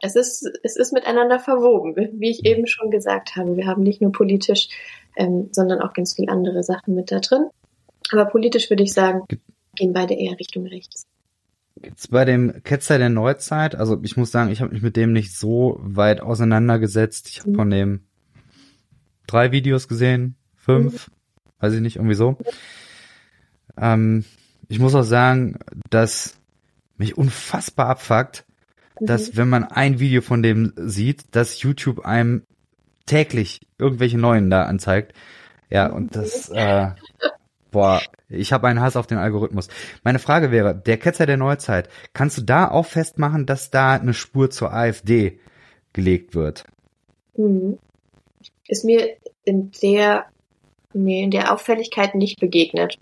[0.00, 3.56] es ist, es ist miteinander verwoben, wie ich eben schon gesagt habe.
[3.56, 4.68] Wir haben nicht nur politisch,
[5.16, 7.48] ähm, sondern auch ganz viele andere Sachen mit da drin.
[8.12, 9.22] Aber politisch würde ich sagen,
[9.74, 11.06] gehen beide eher Richtung rechts.
[11.82, 15.12] Jetzt bei dem Ketzer der Neuzeit, also ich muss sagen, ich habe mich mit dem
[15.12, 17.28] nicht so weit auseinandergesetzt.
[17.28, 17.54] Ich habe mhm.
[17.54, 18.06] von dem
[19.26, 21.08] drei Videos gesehen, fünf.
[21.08, 21.15] Mhm
[21.60, 22.36] weiß ich nicht, irgendwie so.
[23.76, 24.24] Ähm,
[24.68, 25.58] ich muss auch sagen,
[25.90, 26.36] dass
[26.98, 28.44] mich unfassbar abfuckt,
[29.00, 29.06] mhm.
[29.06, 32.42] dass wenn man ein Video von dem sieht, dass YouTube einem
[33.06, 35.14] täglich irgendwelche neuen da anzeigt.
[35.70, 36.90] Ja, und das, äh,
[37.70, 39.68] boah, ich habe einen Hass auf den Algorithmus.
[40.02, 44.14] Meine Frage wäre, der Ketzer der Neuzeit, kannst du da auch festmachen, dass da eine
[44.14, 45.40] Spur zur AfD
[45.92, 46.64] gelegt wird?
[47.36, 47.78] Mhm.
[48.68, 50.26] Ist mir in der
[51.04, 52.98] nee, in der Auffälligkeit nicht begegnet.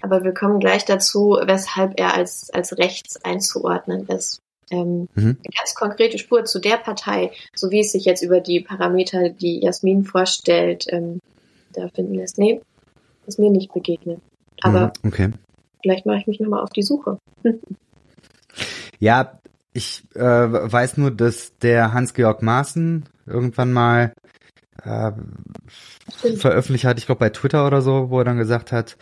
[0.00, 4.40] Aber wir kommen gleich dazu, weshalb er als, als rechts einzuordnen ist.
[4.70, 5.36] Ähm, mhm.
[5.42, 9.30] Eine ganz konkrete Spur zu der Partei, so wie es sich jetzt über die Parameter,
[9.30, 11.20] die Jasmin vorstellt, ähm,
[11.72, 12.38] da finden lässt.
[12.38, 12.60] Nee,
[13.26, 14.20] ist mir nicht begegnet.
[14.62, 15.30] Aber mhm, okay.
[15.82, 17.18] vielleicht mache ich mich nochmal auf die Suche.
[18.98, 19.38] ja,
[19.72, 24.14] Ich äh, weiß nur, dass der Hans-Georg Maaßen irgendwann mal
[24.84, 25.12] äh,
[26.36, 28.96] veröffentlicht hat, ich glaube bei Twitter oder so, wo er dann gesagt hat,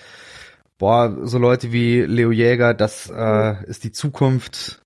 [0.78, 4.82] boah, so Leute wie Leo Jäger, das äh, ist die Zukunft,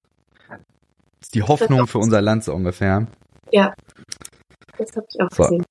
[1.21, 3.07] ist die Hoffnung für unser Land so ungefähr.
[3.51, 3.75] Ja,
[4.79, 5.43] das habe ich auch so.
[5.45, 5.65] gesehen.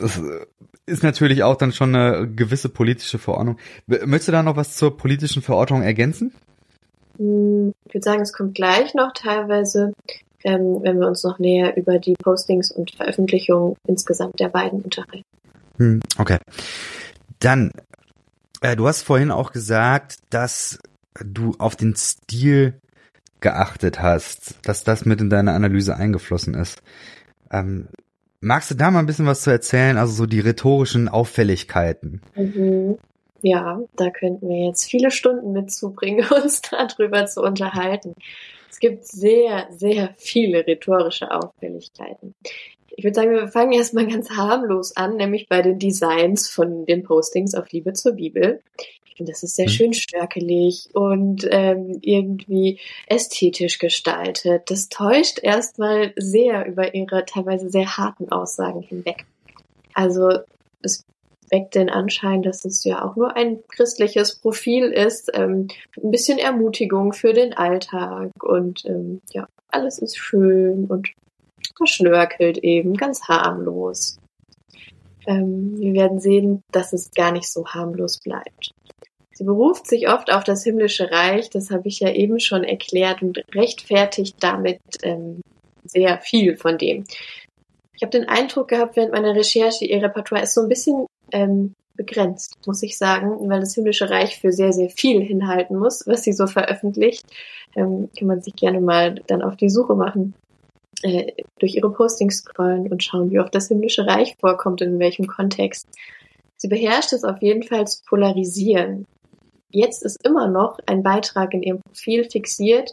[0.00, 0.20] Das
[0.86, 3.58] ist natürlich auch dann schon eine gewisse politische Verordnung.
[3.86, 6.32] Möchtest du da noch was zur politischen Verordnung ergänzen?
[7.18, 9.92] Hm, ich würde sagen, es kommt gleich noch teilweise,
[10.44, 15.24] ähm, wenn wir uns noch näher über die Postings und Veröffentlichungen insgesamt der beiden unterhalten.
[15.78, 16.38] Hm, okay.
[17.40, 17.72] Dann,
[18.60, 20.78] äh, du hast vorhin auch gesagt, dass
[21.22, 22.80] du auf den Stil
[23.40, 26.82] geachtet hast, dass das mit in deine Analyse eingeflossen ist.
[27.50, 27.88] Ähm,
[28.40, 32.22] magst du da mal ein bisschen was zu erzählen, also so die rhetorischen Auffälligkeiten?
[32.34, 32.98] Mhm.
[33.42, 38.14] Ja, da könnten wir jetzt viele Stunden mit zubringen, uns darüber zu unterhalten.
[38.76, 42.34] Es gibt sehr, sehr viele rhetorische Auffälligkeiten.
[42.94, 47.02] Ich würde sagen, wir fangen erstmal ganz harmlos an, nämlich bei den Designs von den
[47.02, 48.60] Postings auf Liebe zur Bibel.
[49.06, 49.70] Ich finde, das ist sehr mhm.
[49.70, 54.64] schön stärkelig und ähm, irgendwie ästhetisch gestaltet.
[54.66, 59.24] Das täuscht erstmal sehr über ihre teilweise sehr harten Aussagen hinweg.
[59.94, 60.40] Also
[61.50, 65.68] weckt den Anschein, dass es ja auch nur ein christliches Profil ist, ähm,
[66.02, 71.08] ein bisschen Ermutigung für den Alltag und ähm, ja, alles ist schön und
[71.76, 74.18] verschnörkelt eben, ganz harmlos.
[75.26, 78.70] Ähm, wir werden sehen, dass es gar nicht so harmlos bleibt.
[79.32, 83.22] Sie beruft sich oft auf das himmlische Reich, das habe ich ja eben schon erklärt
[83.22, 85.42] und rechtfertigt damit ähm,
[85.84, 87.04] sehr viel von dem.
[87.96, 91.74] Ich habe den Eindruck gehabt während meiner Recherche, ihr Repertoire ist so ein bisschen ähm,
[91.96, 96.22] begrenzt, muss ich sagen, weil das Himmlische Reich für sehr, sehr viel hinhalten muss, was
[96.22, 97.24] sie so veröffentlicht.
[97.74, 100.34] Ähm, kann man sich gerne mal dann auf die Suche machen,
[101.02, 104.98] äh, durch ihre Postings scrollen und schauen, wie oft das Himmlische Reich vorkommt und in
[104.98, 105.88] welchem Kontext.
[106.56, 109.06] Sie beherrscht es auf jeden Fall zu polarisieren.
[109.70, 112.92] Jetzt ist immer noch ein Beitrag in ihrem Profil fixiert.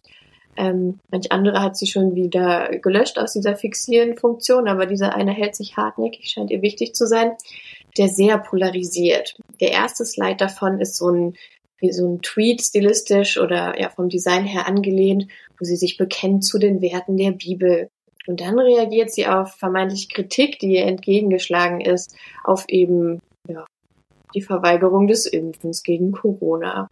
[0.55, 5.31] Ähm, manch andere hat sie schon wieder gelöscht aus dieser fixieren Funktion, aber dieser eine
[5.31, 7.33] hält sich hartnäckig, scheint ihr wichtig zu sein
[7.97, 9.35] der sehr polarisiert.
[9.59, 11.33] Der erste Slide davon ist so ein
[11.79, 15.27] wie so ein Tweet stilistisch oder ja vom Design her angelehnt,
[15.59, 17.89] wo sie sich bekennt zu den Werten der Bibel.
[18.25, 23.65] Und dann reagiert sie auf vermeintliche Kritik, die ihr entgegengeschlagen ist, auf eben ja,
[24.33, 26.89] die Verweigerung des Impfens gegen Corona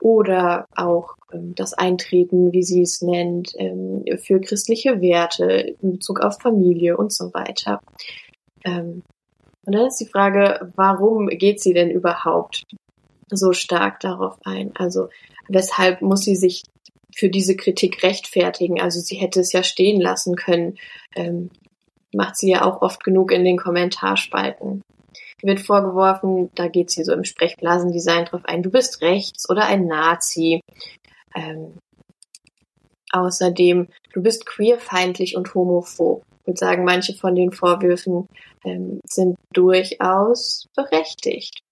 [0.00, 6.20] oder auch ähm, das Eintreten, wie sie es nennt, ähm, für christliche Werte in Bezug
[6.20, 7.80] auf Familie und so weiter.
[8.64, 9.02] Ähm,
[9.66, 12.64] und dann ist die Frage, warum geht sie denn überhaupt
[13.30, 14.72] so stark darauf ein?
[14.76, 15.08] Also
[15.48, 16.62] weshalb muss sie sich
[17.14, 18.80] für diese Kritik rechtfertigen?
[18.80, 20.76] Also sie hätte es ja stehen lassen können.
[21.16, 21.50] Ähm,
[22.14, 24.82] macht sie ja auch oft genug in den Kommentarspalten.
[25.42, 29.86] Wird vorgeworfen, da geht sie so im Sprechblasendesign drauf ein, du bist rechts oder ein
[29.86, 30.60] Nazi.
[31.34, 31.74] Ähm,
[33.10, 36.22] außerdem, du bist queerfeindlich und homophob.
[36.40, 38.28] Ich würde sagen, manche von den Vorwürfen
[38.64, 41.63] ähm, sind durchaus berechtigt.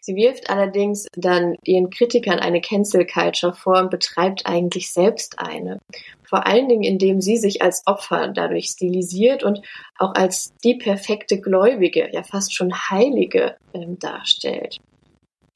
[0.00, 5.78] Sie wirft allerdings dann ihren Kritikern eine Cancel Culture vor und betreibt eigentlich selbst eine.
[6.22, 9.60] Vor allen Dingen, indem sie sich als Opfer dadurch stilisiert und
[9.98, 14.78] auch als die perfekte Gläubige, ja fast schon Heilige ähm, darstellt.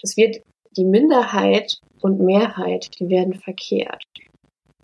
[0.02, 0.42] Es wird
[0.76, 4.04] die Minderheit und Mehrheit, die werden verkehrt.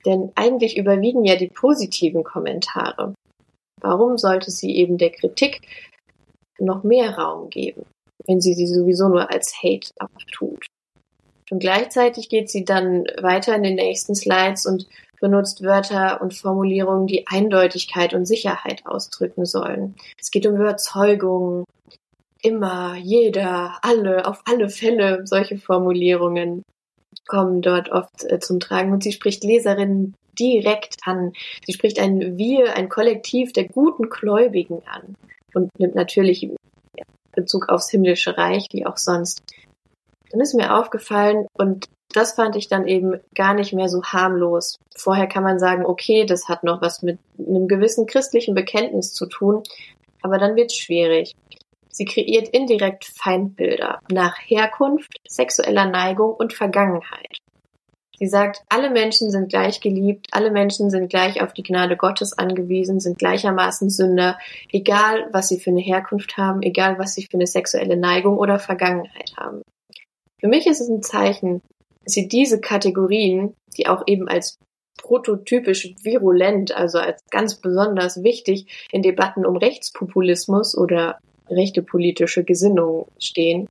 [0.06, 3.14] Denn eigentlich überwiegen ja die positiven Kommentare.
[3.82, 5.60] Warum sollte sie eben der Kritik
[6.58, 7.84] noch mehr Raum geben,
[8.26, 10.66] wenn sie sie sowieso nur als Hate abtut?
[11.50, 14.86] Und gleichzeitig geht sie dann weiter in den nächsten Slides und
[15.20, 19.94] benutzt Wörter und Formulierungen, die Eindeutigkeit und Sicherheit ausdrücken sollen.
[20.18, 21.64] Es geht um Überzeugung,
[22.42, 26.62] immer, jeder, alle, auf alle Fälle, solche Formulierungen
[27.26, 31.32] kommen dort oft äh, zum Tragen und sie spricht Leserinnen direkt an.
[31.66, 35.16] Sie spricht ein Wir, ein Kollektiv der guten Gläubigen an
[35.54, 36.48] und nimmt natürlich
[37.32, 39.42] Bezug aufs himmlische Reich, wie auch sonst.
[40.30, 44.76] Dann ist mir aufgefallen und das fand ich dann eben gar nicht mehr so harmlos.
[44.96, 49.26] Vorher kann man sagen, okay, das hat noch was mit einem gewissen christlichen Bekenntnis zu
[49.26, 49.62] tun,
[50.22, 51.34] aber dann wird es schwierig.
[51.88, 57.39] Sie kreiert indirekt Feindbilder nach Herkunft, sexueller Neigung und Vergangenheit.
[58.22, 62.36] Sie sagt, alle Menschen sind gleich geliebt, alle Menschen sind gleich auf die Gnade Gottes
[62.36, 64.38] angewiesen, sind gleichermaßen Sünder,
[64.70, 68.58] egal was sie für eine Herkunft haben, egal was sie für eine sexuelle Neigung oder
[68.58, 69.62] Vergangenheit haben.
[70.38, 71.62] Für mich ist es ein Zeichen,
[72.04, 74.58] dass sie diese Kategorien, die auch eben als
[74.98, 83.06] prototypisch virulent, also als ganz besonders wichtig in Debatten um Rechtspopulismus oder rechte politische Gesinnung
[83.18, 83.66] stehen,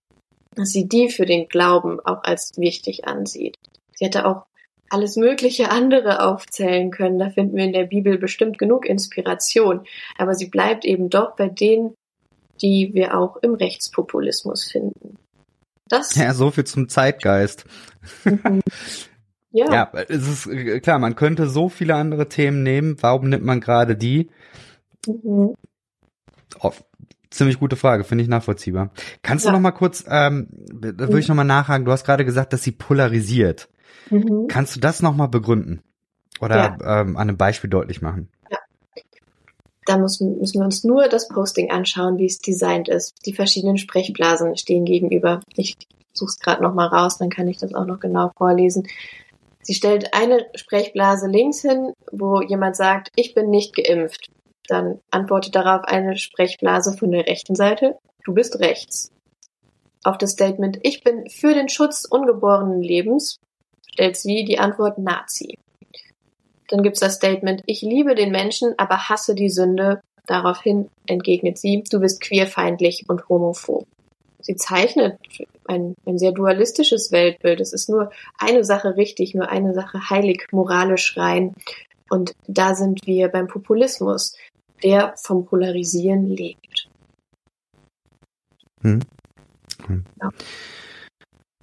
[0.56, 3.56] dass sie die für den Glauben auch als wichtig ansieht.
[4.00, 4.46] Sie hätte auch
[4.90, 7.20] alles mögliche andere aufzählen können.
[7.20, 9.86] Da finden wir in der Bibel bestimmt genug Inspiration.
[10.18, 11.94] Aber sie bleibt eben doch bei denen,
[12.62, 15.18] die wir auch im Rechtspopulismus finden.
[15.90, 17.66] Das ja, so viel zum Zeitgeist.
[18.24, 18.62] Mhm.
[19.52, 19.74] Ja.
[19.74, 22.98] ja, es ist äh, klar, man könnte so viele andere Themen nehmen.
[23.02, 24.30] Warum nimmt man gerade die?
[25.08, 25.56] Mhm.
[26.60, 26.72] Oh,
[27.32, 28.92] ziemlich gute Frage, finde ich nachvollziehbar.
[29.24, 29.50] Kannst ja.
[29.50, 31.18] du noch mal kurz, ähm, da würde mhm.
[31.18, 31.84] ich noch mal nachhaken.
[31.84, 33.70] Du hast gerade gesagt, dass sie polarisiert.
[34.10, 34.48] Mhm.
[34.48, 35.82] Kannst du das noch mal begründen
[36.40, 37.02] oder ja.
[37.02, 38.30] ähm, an einem Beispiel deutlich machen?
[38.50, 38.58] Ja.
[39.86, 43.26] Da müssen, müssen wir uns nur das Posting anschauen, wie es designt ist.
[43.26, 45.40] Die verschiedenen Sprechblasen stehen gegenüber.
[45.56, 45.78] Ich
[46.14, 48.88] suche es gerade noch mal raus, dann kann ich das auch noch genau vorlesen.
[49.62, 54.30] Sie stellt eine Sprechblase links hin, wo jemand sagt, ich bin nicht geimpft.
[54.68, 59.12] Dann antwortet darauf eine Sprechblase von der rechten Seite, du bist rechts.
[60.04, 63.40] Auf das Statement, ich bin für den Schutz ungeborenen Lebens,
[63.93, 65.58] stellt sie die Antwort Nazi.
[66.67, 70.02] Dann gibt's das Statement, ich liebe den Menschen, aber hasse die Sünde.
[70.28, 73.88] Daraufhin entgegnet sie, du bist queerfeindlich und homophob
[74.39, 75.19] sie zeichnet
[75.67, 77.60] ein, ein sehr dualistisches Weltbild.
[77.60, 81.54] Es ist nur eine Sache richtig, nur eine Sache heilig, moralisch rein.
[82.10, 84.36] Und da sind wir beim Populismus,
[84.84, 86.89] der vom Polarisieren lebt.
[88.82, 89.02] Hm.
[89.86, 90.06] Hm.
[90.21, 90.30] Ja.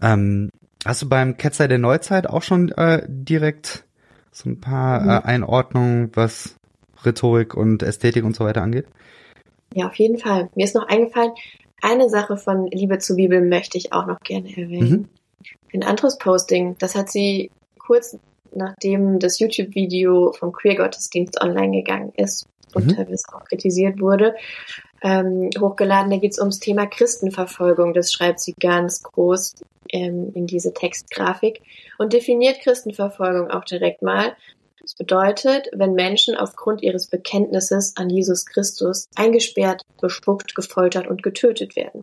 [0.03, 0.51] Ähm,
[0.85, 3.85] hast du beim Ketzer der Neuzeit auch schon äh, direkt
[4.33, 5.09] so ein paar mhm.
[5.09, 6.57] äh, Einordnungen, was
[7.05, 8.87] Rhetorik und Ästhetik und so weiter angeht?
[9.75, 10.51] Ja, auf jeden Fall.
[10.55, 11.33] Mir ist noch eingefallen,
[11.83, 14.91] eine Sache von Liebe zur Bibel möchte ich auch noch gerne erwähnen.
[14.91, 15.09] Mhm.
[15.75, 18.19] Ein anderes Posting, das hat sie kurz
[18.57, 22.97] nachdem das YouTube-Video vom Queer-Gottesdienst online gegangen ist und mhm.
[22.97, 24.35] teilweise auch kritisiert wurde,
[25.03, 26.11] ähm, hochgeladen.
[26.11, 27.95] Da geht es ums Thema Christenverfolgung.
[27.95, 29.55] Das schreibt sie ganz groß
[29.91, 31.63] ähm, in diese Textgrafik
[31.99, 34.35] und definiert Christenverfolgung auch direkt mal
[34.87, 41.75] das bedeutet, wenn Menschen aufgrund ihres Bekenntnisses an Jesus Christus eingesperrt, bespuckt, gefoltert und getötet
[41.75, 42.03] werden.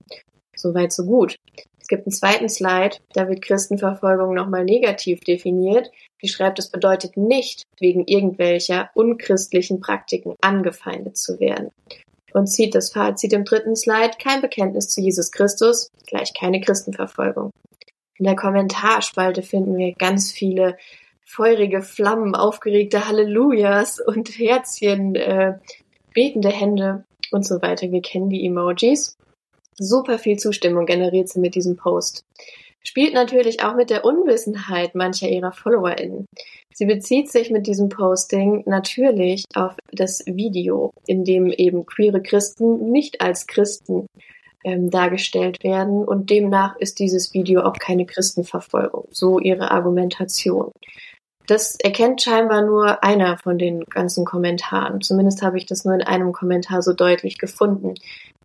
[0.53, 1.37] Soweit so gut.
[1.79, 5.91] Es gibt einen zweiten Slide, da wird Christenverfolgung nochmal negativ definiert.
[6.21, 11.69] Die schreibt, es bedeutet nicht, wegen irgendwelcher unchristlichen Praktiken angefeindet zu werden.
[12.33, 17.51] Und zieht das Fazit im dritten Slide, kein Bekenntnis zu Jesus Christus, gleich keine Christenverfolgung.
[18.17, 20.77] In der Kommentarspalte finden wir ganz viele
[21.25, 25.57] feurige Flammen, aufgeregte Hallelujahs und Herzchen, äh,
[26.13, 27.91] betende Hände und so weiter.
[27.91, 29.17] Wir kennen die Emojis.
[29.77, 32.23] Super viel Zustimmung generiert sie mit diesem Post.
[32.85, 36.25] Spielt natürlich auch mit der Unwissenheit mancher ihrer FollowerInnen.
[36.73, 42.91] Sie bezieht sich mit diesem Posting natürlich auf das Video, in dem eben queere Christen
[42.91, 44.07] nicht als Christen
[44.63, 49.07] ähm, dargestellt werden und demnach ist dieses Video auch keine Christenverfolgung.
[49.11, 50.71] So ihre Argumentation.
[51.47, 55.01] Das erkennt scheinbar nur einer von den ganzen Kommentaren.
[55.01, 57.95] Zumindest habe ich das nur in einem Kommentar so deutlich gefunden.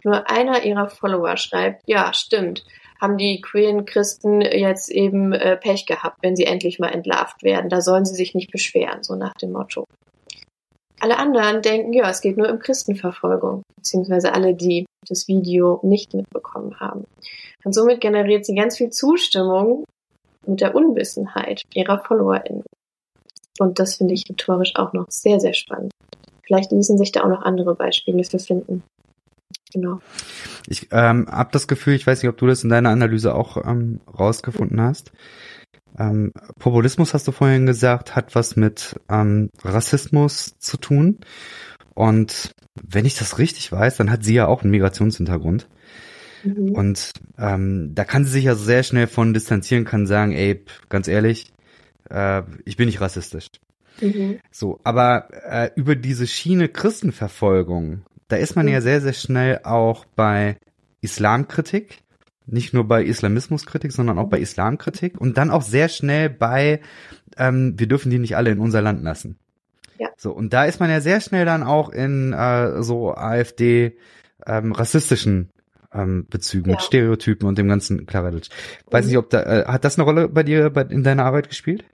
[0.03, 2.64] Nur einer ihrer Follower schreibt, ja, stimmt,
[3.00, 7.70] haben die queeren Christen jetzt eben äh, Pech gehabt, wenn sie endlich mal entlarvt werden.
[7.70, 9.84] Da sollen sie sich nicht beschweren, so nach dem Motto.
[11.00, 16.12] Alle anderen denken, ja, es geht nur um Christenverfolgung, beziehungsweise alle, die das Video nicht
[16.12, 17.04] mitbekommen haben.
[17.64, 19.84] Und somit generiert sie ganz viel Zustimmung
[20.46, 22.64] mit der Unwissenheit ihrer FollowerInnen.
[23.61, 25.92] Und das finde ich rhetorisch auch noch sehr, sehr spannend.
[26.44, 28.82] Vielleicht ließen sich da auch noch andere Beispiele für finden.
[29.72, 30.00] Genau.
[30.66, 33.57] Ich ähm, habe das Gefühl, ich weiß nicht, ob du das in deiner Analyse auch
[33.66, 35.12] ähm, rausgefunden hast.
[35.98, 41.18] Ähm, Populismus, hast du vorhin gesagt, hat was mit ähm, Rassismus zu tun.
[41.94, 42.52] Und
[42.83, 45.68] wenn ich das richtig weiß, dann hat sie ja auch einen Migrationshintergrund.
[46.44, 46.72] Mhm.
[46.72, 51.09] Und ähm, da kann sie sich ja sehr schnell von distanzieren, kann sagen, ey, ganz
[51.09, 51.52] ehrlich,
[52.11, 53.48] äh, ich bin nicht rassistisch.
[54.00, 54.38] Mhm.
[54.50, 58.72] So, aber äh, über diese Schiene Christenverfolgung, da ist man mhm.
[58.72, 60.56] ja sehr, sehr schnell auch bei
[61.00, 62.02] Islamkritik,
[62.46, 66.80] nicht nur bei Islamismuskritik, sondern auch bei Islamkritik und dann auch sehr schnell bei,
[67.36, 69.38] ähm, wir dürfen die nicht alle in unser Land lassen.
[69.98, 70.08] Ja.
[70.16, 73.96] So, und da ist man ja sehr schnell dann auch in äh, so AfD
[74.46, 75.50] ähm, rassistischen
[75.92, 76.76] ähm, Bezügen, ja.
[76.76, 78.50] mit Stereotypen und dem ganzen Kladderadatsch.
[78.90, 79.08] Weiß mhm.
[79.08, 81.84] nicht, ob da, äh, hat das eine Rolle bei dir bei, in deiner Arbeit gespielt?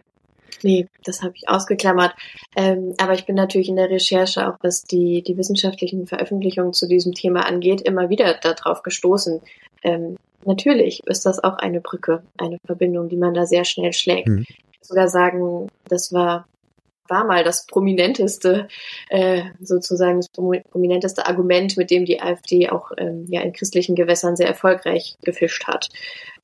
[0.65, 2.15] Nee, das habe ich ausgeklammert.
[2.57, 6.89] Ähm, aber ich bin natürlich in der Recherche, auch was die, die wissenschaftlichen Veröffentlichungen zu
[6.89, 9.43] diesem Thema angeht, immer wieder darauf gestoßen.
[9.83, 14.29] Ähm, natürlich ist das auch eine Brücke, eine Verbindung, die man da sehr schnell schlägt.
[14.29, 14.47] Mhm.
[14.49, 16.47] Ich sogar sagen, das war
[17.09, 18.69] war mal das prominenteste,
[19.09, 24.37] äh, sozusagen das prominenteste Argument, mit dem die AfD auch ähm, ja in christlichen Gewässern
[24.37, 25.89] sehr erfolgreich gefischt hat.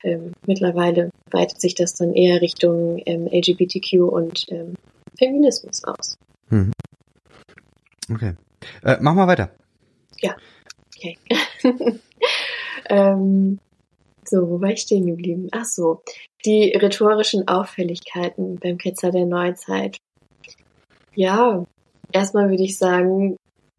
[0.03, 4.75] Ähm, mittlerweile weitet sich das dann eher Richtung ähm, LGBTQ und ähm,
[5.17, 6.17] Feminismus aus.
[6.49, 6.71] Mhm.
[8.13, 8.33] Okay.
[8.83, 9.51] Äh, mach mal weiter.
[10.21, 10.35] Ja.
[10.95, 11.17] Okay.
[12.89, 13.59] ähm,
[14.25, 15.47] so, wo war ich stehen geblieben?
[15.51, 16.03] Ach so,
[16.45, 19.97] die rhetorischen Auffälligkeiten beim Ketzer der Neuzeit.
[21.13, 21.65] Ja,
[22.11, 23.37] erstmal würde ich sagen,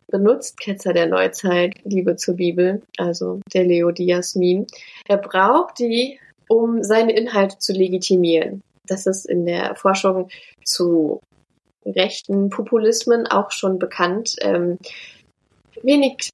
[0.09, 4.67] benutzt Ketzer der Neuzeit Liebe zur Bibel, also der Leo Diasmin.
[5.09, 8.63] Er braucht die, um seine Inhalte zu legitimieren.
[8.87, 10.29] Das ist in der Forschung
[10.65, 11.21] zu
[11.87, 14.37] rechten Populismen auch schon bekannt.
[14.41, 14.79] Ähm,
[15.83, 16.31] wenig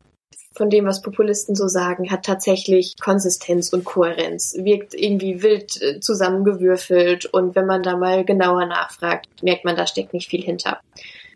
[0.59, 6.01] von dem, was Populisten so sagen, hat tatsächlich Konsistenz und Kohärenz, wirkt irgendwie wild äh,
[6.01, 10.81] zusammengewürfelt und wenn man da mal genauer nachfragt, merkt man, da steckt nicht viel hinter.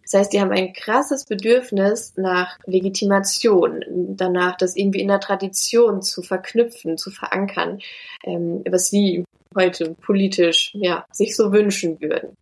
[0.02, 6.02] Das heißt, die haben ein krasses Bedürfnis nach Legitimation, danach, das irgendwie in der Tradition
[6.02, 7.80] zu verknüpfen, zu verankern,
[8.24, 9.24] ähm, was sie
[9.56, 12.37] heute politisch ja sich so wünschen würden.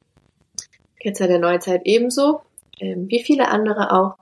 [0.99, 2.41] Ketzer der Neuzeit ebenso,
[2.81, 4.17] ähm, wie viele andere auch.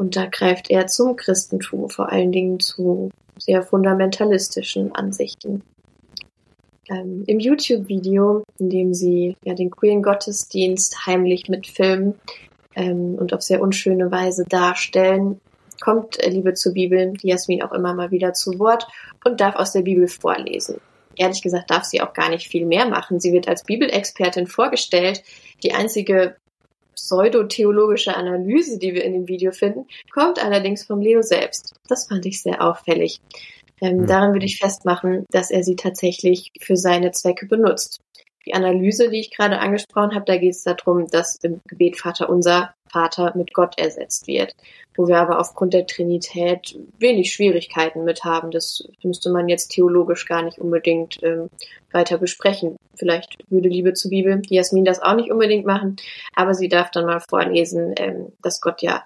[0.00, 5.62] Und da greift er zum Christentum, vor allen Dingen zu sehr fundamentalistischen Ansichten.
[6.88, 12.14] Ähm, Im YouTube-Video, in dem sie ja den queeren Gottesdienst heimlich mitfilmen
[12.74, 15.38] ähm, und auf sehr unschöne Weise darstellen,
[15.82, 18.88] kommt äh, Liebe zur Bibel, die Jasmin auch immer mal wieder zu Wort
[19.26, 20.80] und darf aus der Bibel vorlesen.
[21.14, 23.20] Ehrlich gesagt darf sie auch gar nicht viel mehr machen.
[23.20, 25.22] Sie wird als Bibelexpertin vorgestellt.
[25.62, 26.36] Die einzige
[27.00, 31.74] pseudotheologische Analyse, die wir in dem Video finden, kommt allerdings vom Leo selbst.
[31.88, 33.20] Das fand ich sehr auffällig.
[33.80, 34.06] Ähm, mhm.
[34.06, 38.00] Daran würde ich festmachen, dass er sie tatsächlich für seine Zwecke benutzt.
[38.46, 42.28] Die Analyse, die ich gerade angesprochen habe, da geht es darum, dass im Gebet Vater
[42.28, 44.54] unser Vater mit Gott ersetzt wird,
[44.96, 48.50] wo wir aber aufgrund der Trinität wenig Schwierigkeiten mit haben.
[48.50, 51.48] Das müsste man jetzt theologisch gar nicht unbedingt ähm,
[51.92, 52.76] weiter besprechen.
[52.94, 55.96] Vielleicht würde Liebe zur Bibel Jasmin das auch nicht unbedingt machen,
[56.34, 59.04] aber sie darf dann mal vorlesen, ähm, dass Gott ja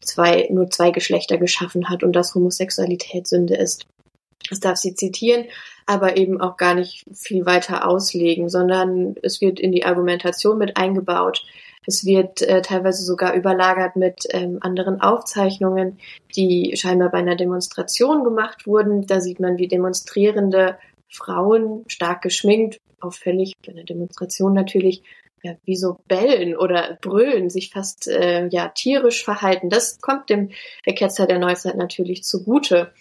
[0.00, 3.86] zwei, nur zwei Geschlechter geschaffen hat und dass Homosexualität Sünde ist.
[4.48, 5.46] Das darf sie zitieren,
[5.86, 10.76] aber eben auch gar nicht viel weiter auslegen, sondern es wird in die Argumentation mit
[10.76, 11.44] eingebaut.
[11.86, 15.98] Es wird äh, teilweise sogar überlagert mit ähm, anderen Aufzeichnungen,
[16.34, 19.06] die scheinbar bei einer Demonstration gemacht wurden.
[19.06, 25.02] Da sieht man, wie demonstrierende Frauen stark geschminkt, auffällig bei einer Demonstration natürlich,
[25.42, 29.70] ja, wie so bellen oder brüllen, sich fast äh, ja tierisch verhalten.
[29.70, 30.50] Das kommt dem
[30.84, 32.92] Ketzer der Neuzeit natürlich zugute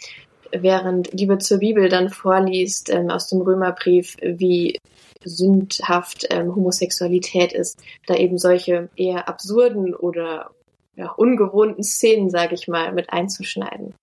[0.51, 4.79] während Liebe zur Bibel dann vorliest ähm, aus dem Römerbrief, wie
[5.23, 10.51] sündhaft ähm, Homosexualität ist, da eben solche eher absurden oder
[10.95, 13.93] ja, ungewohnten Szenen, sage ich mal, mit einzuschneiden.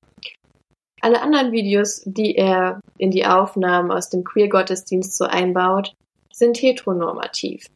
[1.01, 5.95] Alle anderen Videos, die er in die Aufnahmen aus dem Queer-Gottesdienst so einbaut,
[6.33, 7.67] sind heteronormativ.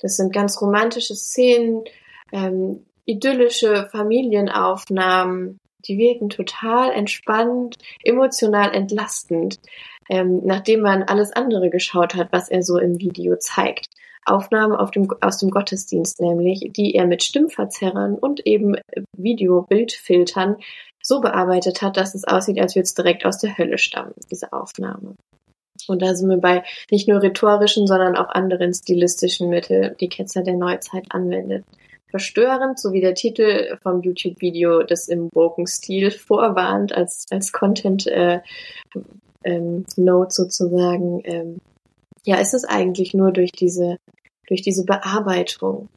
[0.00, 1.84] Das sind ganz romantische Szenen,
[2.32, 9.58] ähm, idyllische Familienaufnahmen, die wirken total entspannt, emotional entlastend,
[10.08, 13.86] ähm, nachdem man alles andere geschaut hat, was er so im Video zeigt.
[14.24, 18.76] Aufnahmen auf dem, aus dem Gottesdienst nämlich, die er mit Stimmverzerrern und eben
[19.16, 20.56] Videobildfiltern
[21.00, 24.52] so bearbeitet hat, dass es aussieht, als würde es direkt aus der Hölle stammen, diese
[24.52, 25.14] Aufnahme.
[25.86, 30.42] Und da sind wir bei nicht nur rhetorischen, sondern auch anderen stilistischen Mitteln, die Ketzer
[30.42, 31.64] der Neuzeit anwendet
[32.16, 38.06] verstörend, so wie der Titel vom YouTube-Video das im woken Stil vorwarnt, als, als Content
[38.06, 38.40] äh,
[39.44, 41.20] ähm, sozusagen.
[41.24, 41.58] Ähm,
[42.24, 43.98] ja, ist es eigentlich nur durch diese,
[44.48, 45.88] durch diese Bearbeitung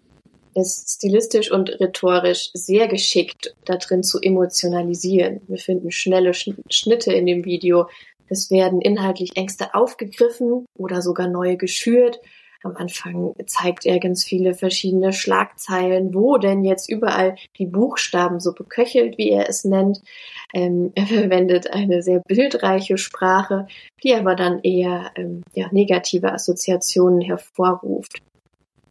[0.55, 5.39] ist stilistisch und rhetorisch sehr geschickt, da drin zu emotionalisieren.
[5.47, 7.87] Wir finden schnelle Schnitte in dem Video.
[8.27, 12.19] Es werden inhaltlich Ängste aufgegriffen oder sogar neue geschürt
[12.63, 18.53] am Anfang zeigt er ganz viele verschiedene Schlagzeilen, wo denn jetzt überall die Buchstaben so
[18.53, 20.01] beköchelt, wie er es nennt.
[20.53, 23.67] Ähm, er verwendet eine sehr bildreiche Sprache,
[24.03, 28.21] die aber dann eher ähm, ja, negative Assoziationen hervorruft.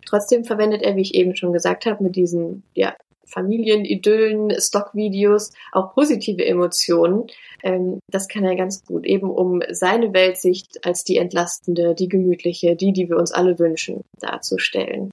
[0.07, 2.95] Trotzdem verwendet er, wie ich eben schon gesagt habe, mit diesen ja,
[3.29, 7.27] Familienidyllen, Stockvideos auch positive Emotionen.
[7.63, 12.77] Ähm, das kann er ganz gut, eben um seine Weltsicht als die entlastende, die gemütliche,
[12.77, 15.11] die, die wir uns alle wünschen, darzustellen.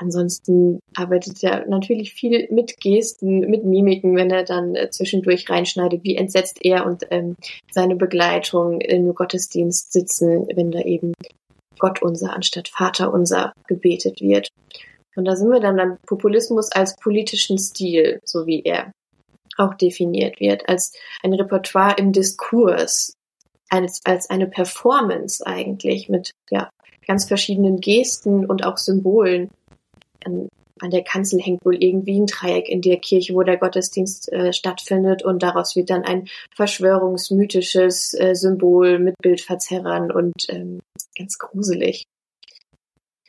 [0.00, 6.04] Ansonsten arbeitet er natürlich viel mit Gesten, mit Mimiken, wenn er dann äh, zwischendurch reinschneidet,
[6.04, 7.36] wie entsetzt er und ähm,
[7.70, 11.12] seine Begleitung im Gottesdienst sitzen, wenn da eben
[11.78, 14.48] Gott unser anstatt Vater unser gebetet wird.
[15.16, 18.92] Und da sind wir dann beim Populismus als politischen Stil, so wie er
[19.56, 20.92] auch definiert wird, als
[21.22, 23.12] ein Repertoire im Diskurs,
[23.68, 26.70] als, als eine Performance eigentlich mit ja,
[27.06, 29.50] ganz verschiedenen Gesten und auch Symbolen.
[30.24, 30.48] An,
[30.80, 34.52] an der Kanzel hängt wohl irgendwie ein Dreieck in der Kirche, wo der Gottesdienst äh,
[34.52, 40.80] stattfindet und daraus wird dann ein verschwörungsmythisches äh, Symbol mit Bildverzerrern und ähm,
[41.16, 42.04] ganz gruselig.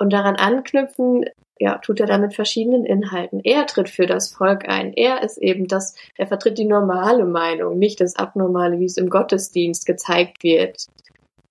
[0.02, 1.26] Und daran anknüpfen
[1.60, 3.40] ja, tut er da mit verschiedenen Inhalten.
[3.44, 4.94] Er tritt für das Volk ein.
[4.94, 9.12] Er ist eben das, er vertritt die normale Meinung, nicht das Abnormale, wie es im
[9.12, 10.88] Gottesdienst gezeigt wird.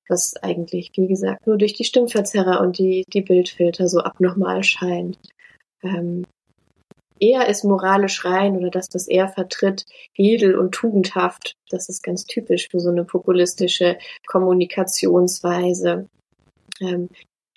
[0.09, 5.17] Was eigentlich, wie gesagt, nur durch die Stimmverzerrer und die, die Bildfilter so abnormal scheint.
[5.85, 6.25] Ähm,
[7.21, 9.85] er ist moralisch rein oder das, was er vertritt,
[10.17, 11.55] edel und tugendhaft.
[11.69, 13.97] Das ist ganz typisch für so eine populistische
[14.27, 16.09] Kommunikationsweise.
[16.81, 17.09] Ähm,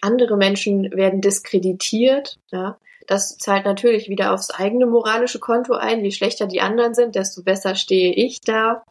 [0.03, 2.37] andere Menschen werden diskreditiert.
[2.51, 2.77] Ja.
[3.07, 6.03] Das zahlt natürlich wieder aufs eigene moralische Konto ein.
[6.03, 8.83] Je schlechter die anderen sind, desto besser stehe ich da.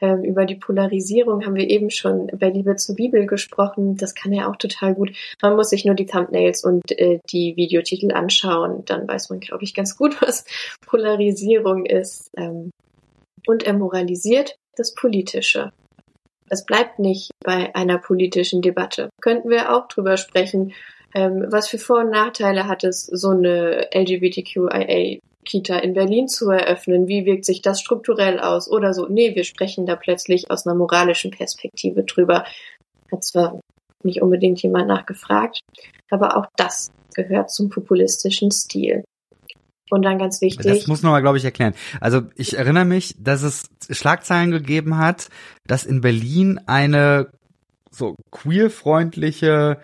[0.00, 3.96] Ähm, über die Polarisierung haben wir eben schon bei Liebe zur Bibel gesprochen.
[3.96, 5.12] Das kann ja auch total gut.
[5.40, 8.84] Man muss sich nur die Thumbnails und äh, die Videotitel anschauen.
[8.84, 10.44] Dann weiß man, glaube ich, ganz gut, was
[10.86, 12.30] Polarisierung ist.
[12.36, 12.70] Ähm,
[13.46, 15.72] und er moralisiert das Politische.
[16.52, 19.08] Es bleibt nicht bei einer politischen Debatte.
[19.22, 20.74] Könnten wir auch drüber sprechen,
[21.14, 27.08] ähm, was für Vor- und Nachteile hat es, so eine LGBTQIA-Kita in Berlin zu eröffnen?
[27.08, 28.70] Wie wirkt sich das strukturell aus?
[28.70, 32.44] Oder so, nee, wir sprechen da plötzlich aus einer moralischen Perspektive drüber.
[33.10, 33.58] Hat zwar
[34.02, 35.60] nicht unbedingt jemand nachgefragt,
[36.10, 39.04] aber auch das gehört zum populistischen Stil.
[39.92, 40.64] Und dann ganz wichtig.
[40.64, 41.74] Das muss man mal, glaube ich, erklären.
[42.00, 45.28] Also ich erinnere mich, dass es Schlagzeilen gegeben hat,
[45.66, 47.30] dass in Berlin eine
[47.90, 49.82] so queerfreundliche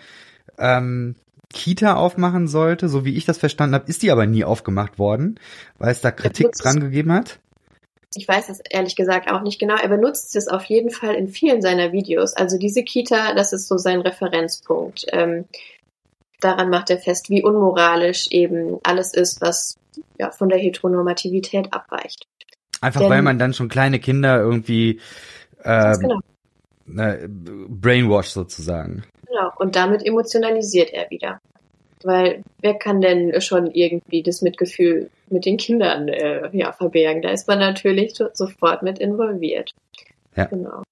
[0.57, 1.15] ähm,
[1.53, 5.39] Kita aufmachen sollte, so wie ich das verstanden habe, ist die aber nie aufgemacht worden,
[5.77, 7.39] weil es da Kritik dran gegeben hat.
[8.15, 9.77] Ich weiß es ehrlich gesagt auch nicht genau.
[9.77, 12.33] Er benutzt es auf jeden Fall in vielen seiner Videos.
[12.33, 15.05] Also diese Kita, das ist so sein Referenzpunkt.
[15.13, 15.45] Ähm,
[16.41, 19.77] daran macht er fest, wie unmoralisch eben alles ist, was
[20.19, 22.27] ja, von der Heteronormativität abweicht.
[22.81, 25.01] Einfach Denn, weil man dann schon kleine Kinder irgendwie
[25.63, 26.21] äh, genau.
[26.97, 29.05] äh, brainwash sozusagen.
[29.27, 31.41] Genau, und damit emotionalisiert er wieder.
[32.05, 37.23] Weil wer kann denn schon irgendwie das Mitgefühl mit den Kindern äh, ja, verbergen?
[37.23, 39.73] Da ist man natürlich sofort mit involviert.
[40.37, 40.45] Ja.
[40.45, 40.85] Genau.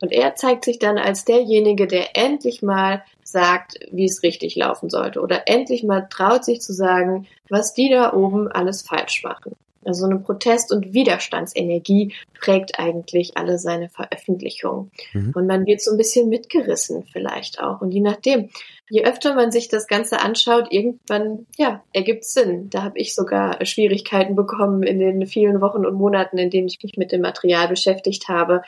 [0.00, 4.90] Und er zeigt sich dann als derjenige, der endlich mal sagt, wie es richtig laufen
[4.90, 9.56] sollte oder endlich mal traut sich zu sagen, was die da oben alles falsch machen.
[9.86, 14.90] Also eine Protest- und Widerstandsenergie prägt eigentlich alle seine Veröffentlichungen.
[15.12, 15.32] Mhm.
[15.34, 17.80] Und man wird so ein bisschen mitgerissen vielleicht auch.
[17.82, 18.50] Und je nachdem,
[18.90, 22.68] je öfter man sich das Ganze anschaut, irgendwann, ja, ergibt Sinn.
[22.70, 26.82] Da habe ich sogar Schwierigkeiten bekommen in den vielen Wochen und Monaten, in denen ich
[26.82, 28.62] mich mit dem Material beschäftigt habe.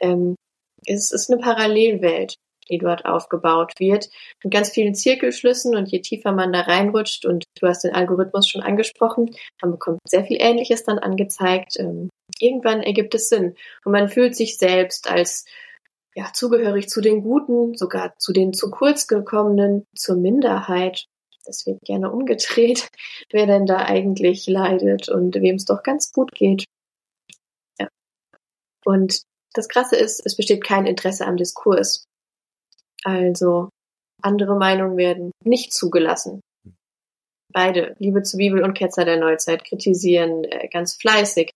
[0.00, 0.36] Ähm,
[0.86, 2.36] es ist eine Parallelwelt,
[2.70, 4.08] die dort aufgebaut wird,
[4.42, 8.48] mit ganz vielen Zirkelschlüssen und je tiefer man da reinrutscht und du hast den Algorithmus
[8.48, 11.76] schon angesprochen, man bekommt sehr viel Ähnliches dann angezeigt.
[11.78, 12.08] Ähm,
[12.38, 13.54] irgendwann ergibt es Sinn
[13.84, 15.44] und man fühlt sich selbst als
[16.14, 21.06] ja, zugehörig zu den Guten, sogar zu den zu kurz gekommenen, zur Minderheit.
[21.44, 22.90] Das wird gerne umgedreht,
[23.30, 26.64] wer denn da eigentlich leidet und wem es doch ganz gut geht.
[27.78, 27.88] Ja.
[28.84, 32.04] Und das Krasse ist, es besteht kein Interesse am Diskurs.
[33.04, 33.68] Also
[34.22, 36.40] andere Meinungen werden nicht zugelassen.
[37.52, 41.50] Beide, Liebe zur Bibel und Ketzer der Neuzeit, kritisieren äh, ganz fleißig,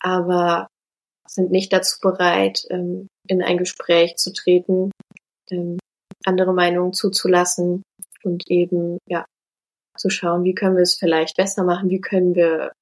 [0.00, 0.66] aber
[1.28, 4.90] sind nicht dazu bereit, ähm, in ein Gespräch zu treten,
[5.50, 5.78] ähm,
[6.24, 7.82] andere Meinungen zuzulassen
[8.24, 9.24] und eben, ja,
[9.96, 12.72] zu schauen, wie können wir es vielleicht besser machen, wie können wir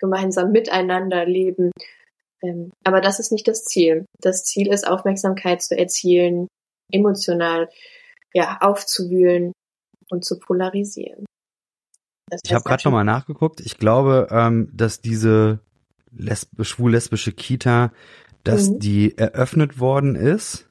[0.00, 1.70] gemeinsam miteinander leben
[2.42, 4.06] ähm, aber das ist nicht das Ziel.
[4.20, 6.48] Das Ziel ist, Aufmerksamkeit zu erzielen,
[6.90, 7.68] emotional
[8.32, 9.52] ja, aufzuwühlen
[10.10, 11.24] und zu polarisieren.
[12.28, 13.60] Das ich habe gerade nochmal nachgeguckt.
[13.60, 15.60] Ich glaube, ähm, dass diese
[16.10, 17.92] lesb schwul-lesbische Kita,
[18.44, 18.78] dass mhm.
[18.80, 20.68] die eröffnet worden ist.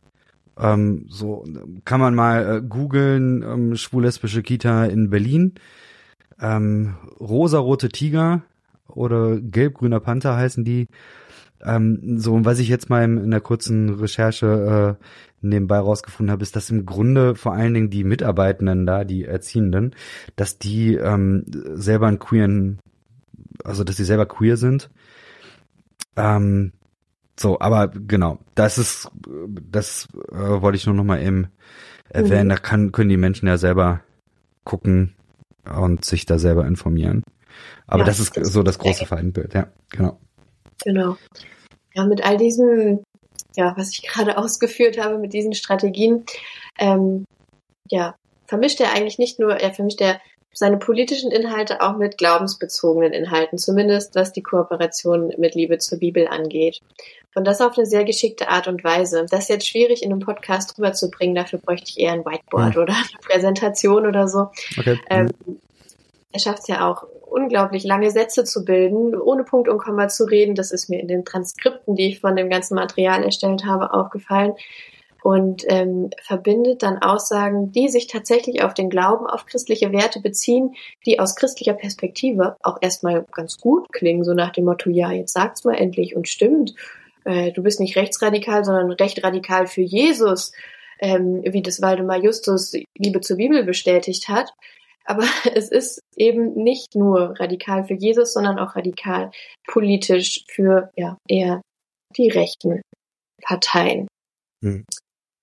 [0.57, 1.45] Ähm, so
[1.85, 5.55] kann man mal äh, googeln, ähm, schwul-lesbische Kita in Berlin.
[6.39, 8.43] Ähm, rosarote Tiger
[8.87, 10.87] oder gelb-grüner Panther heißen die.
[11.63, 15.05] Ähm, so, was ich jetzt mal in der kurzen Recherche äh,
[15.49, 19.95] nebenbei rausgefunden habe, ist, dass im Grunde vor allen Dingen die Mitarbeitenden da, die Erziehenden,
[20.35, 22.79] dass die ähm, selber einen queeren,
[23.63, 24.89] also dass die selber queer sind.
[26.15, 26.73] Ähm,
[27.37, 29.11] so, aber genau, das ist,
[29.69, 31.47] das äh, wollte ich nur noch mal eben
[32.09, 32.45] erwähnen.
[32.45, 32.49] Mhm.
[32.49, 34.01] Da kann, können die Menschen ja selber
[34.63, 35.15] gucken,
[35.65, 37.23] und sich da selber informieren.
[37.87, 40.19] Aber Ja, das ist so das große Feindbild, ja, genau.
[40.83, 41.17] Genau.
[41.93, 43.03] Ja, mit all diesem,
[43.55, 46.25] ja, was ich gerade ausgeführt habe, mit diesen Strategien,
[46.77, 47.25] ähm,
[47.89, 48.15] ja,
[48.47, 50.19] vermischt er eigentlich nicht nur, er vermischt er
[50.53, 56.27] seine politischen Inhalte auch mit glaubensbezogenen Inhalten, zumindest was die Kooperation mit Liebe zur Bibel
[56.27, 56.79] angeht.
[57.35, 59.25] Und das auf eine sehr geschickte Art und Weise.
[59.29, 62.81] Das ist jetzt schwierig in einem Podcast rüberzubringen, dafür bräuchte ich eher ein Whiteboard Hm.
[62.83, 64.49] oder eine Präsentation oder so.
[64.77, 64.97] Okay.
[65.09, 65.29] Ähm,
[66.31, 67.05] er schafft es ja auch,
[67.35, 70.55] unglaublich lange Sätze zu bilden, ohne Punkt und Komma zu reden.
[70.55, 74.53] Das ist mir in den Transkripten, die ich von dem ganzen Material erstellt habe, aufgefallen.
[75.21, 80.75] Und ähm, verbindet dann Aussagen, die sich tatsächlich auf den Glauben, auf christliche Werte beziehen,
[81.05, 85.33] die aus christlicher Perspektive auch erstmal ganz gut klingen, so nach dem Motto, ja, jetzt
[85.33, 86.75] sagt's mal endlich und stimmt.
[87.23, 90.51] Äh, du bist nicht rechtsradikal, sondern recht radikal für Jesus,
[90.99, 94.53] ähm, wie das Waldemar Justus Liebe zur Bibel bestätigt hat.
[95.05, 95.23] Aber
[95.55, 99.31] es ist eben nicht nur radikal für Jesus, sondern auch radikal
[99.67, 101.61] politisch für ja eher
[102.17, 102.81] die rechten
[103.41, 104.07] Parteien.
[104.63, 104.85] Hm.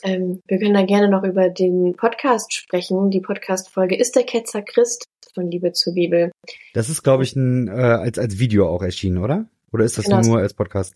[0.02, 3.10] Ähm, wir können da gerne noch über den Podcast sprechen.
[3.10, 5.04] Die Podcast-Folge ist der Ketzer Christ
[5.34, 6.32] von Liebe zur Bibel.
[6.74, 9.46] Das ist, glaube ich, ein, äh, als, als Video auch erschienen, oder?
[9.72, 10.20] Oder ist das Genau.
[10.20, 10.94] nur als Podcast?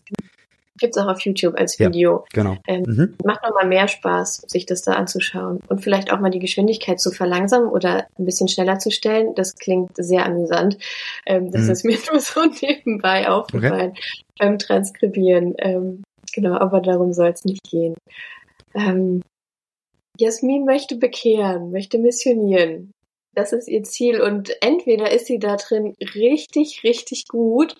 [0.79, 1.87] Gibt's auch auf YouTube als Ja.
[1.87, 2.25] Video.
[2.33, 2.57] Genau.
[2.67, 3.15] Ähm, Mhm.
[3.23, 7.11] Macht nochmal mehr Spaß, sich das da anzuschauen und vielleicht auch mal die Geschwindigkeit zu
[7.11, 9.33] verlangsamen oder ein bisschen schneller zu stellen.
[9.35, 10.77] Das klingt sehr amüsant.
[11.25, 11.71] Ähm, das Mhm.
[11.71, 13.93] ist mir nur so nebenbei aufgefallen
[14.39, 15.55] beim Transkribieren.
[15.59, 16.03] Ähm,
[16.33, 17.95] genau, aber darum soll es nicht gehen.
[18.75, 19.21] Ähm,
[20.19, 22.91] Jasmin möchte bekehren, möchte missionieren.
[23.35, 27.75] Das ist ihr Ziel und entweder ist sie da drin richtig, richtig gut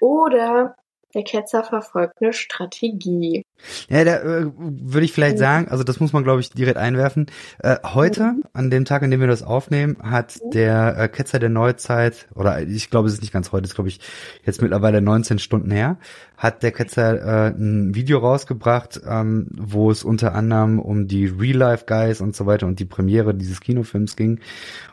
[0.00, 0.74] oder
[1.14, 3.44] der Ketzer verfolgt eine Strategie.
[3.88, 5.40] Ja, da äh, würde ich vielleicht Mhm.
[5.40, 7.26] sagen, also das muss man, glaube ich, direkt einwerfen.
[7.58, 10.50] Äh, heute, an dem Tag, an dem wir das aufnehmen, hat Mhm.
[10.52, 13.74] der äh, Ketzer der Neuzeit, oder ich glaube, es ist nicht ganz heute, es ist,
[13.74, 14.00] glaube ich,
[14.44, 15.98] jetzt mittlerweile 19 Stunden her,
[16.36, 22.20] hat der Ketzer äh, ein Video rausgebracht, ähm, wo es unter anderem um die Real-Life-Guys
[22.20, 24.40] und so weiter und die Premiere dieses Kinofilms ging.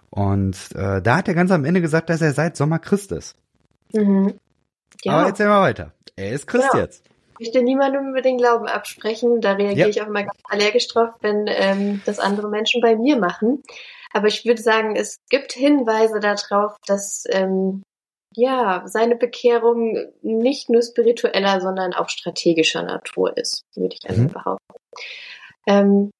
[0.09, 3.35] Und äh, da hat er ganz am Ende gesagt, dass er seit Sommer Christ ist.
[3.93, 4.33] Mhm.
[5.03, 5.93] Ja, Aber erzähl mal weiter.
[6.15, 6.79] Er ist Christ Ja.
[6.79, 7.03] jetzt.
[7.39, 9.41] ich möchte niemandem über den Glauben absprechen.
[9.41, 9.87] Da reagiere Ja.
[9.87, 13.61] ich auch immer ganz allergisch drauf, wenn ähm, das andere Menschen bei mir machen.
[14.13, 17.83] Aber ich würde sagen, es gibt Hinweise darauf, dass ähm,
[18.35, 24.33] ja seine Bekehrung nicht nur spiritueller, sondern auch strategischer Natur ist, würde ich einmal Mhm.
[24.33, 24.75] behaupten.
[25.67, 26.11] Ähm,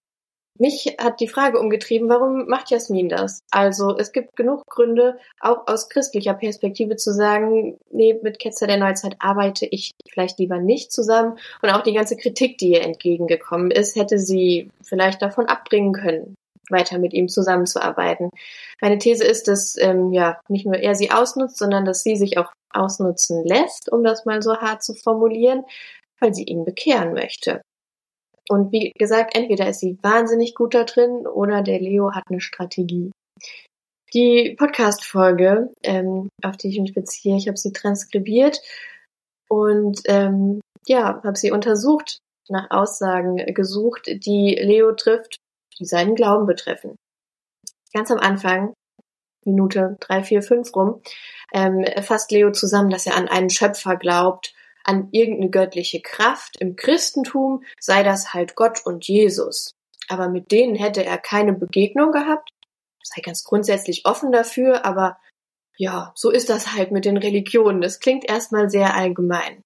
[0.59, 3.41] mich hat die Frage umgetrieben, warum macht Jasmin das?
[3.51, 8.77] Also es gibt genug Gründe, auch aus christlicher Perspektive zu sagen, nee, mit Ketzer der
[8.77, 11.37] Neuzeit arbeite ich vielleicht lieber nicht zusammen.
[11.61, 16.35] Und auch die ganze Kritik, die ihr entgegengekommen ist, hätte sie vielleicht davon abbringen können,
[16.69, 18.29] weiter mit ihm zusammenzuarbeiten.
[18.81, 22.37] Meine These ist, dass ähm, ja nicht nur er sie ausnutzt, sondern dass sie sich
[22.37, 25.63] auch ausnutzen lässt, um das mal so hart zu formulieren,
[26.19, 27.61] weil sie ihn bekehren möchte.
[28.49, 32.39] Und wie gesagt, entweder ist sie wahnsinnig gut da drin oder der Leo hat eine
[32.39, 33.11] Strategie.
[34.13, 38.61] Die Podcast-Folge, ähm, auf die ich mich beziehe, ich habe sie transkribiert
[39.49, 42.19] und ähm, ja, habe sie untersucht,
[42.49, 45.37] nach Aussagen gesucht, die Leo trifft,
[45.77, 46.95] die seinen Glauben betreffen.
[47.93, 48.73] Ganz am Anfang,
[49.45, 51.01] Minute drei, vier, fünf rum,
[51.53, 54.53] ähm, fasst Leo zusammen, dass er an einen Schöpfer glaubt,
[54.87, 56.57] an irgendeine göttliche Kraft.
[56.59, 59.71] Im Christentum sei das halt Gott und Jesus.
[60.07, 62.49] Aber mit denen hätte er keine Begegnung gehabt.
[63.03, 65.17] Sei ganz grundsätzlich offen dafür, aber
[65.77, 67.81] ja, so ist das halt mit den Religionen.
[67.81, 69.61] Das klingt erstmal sehr allgemein.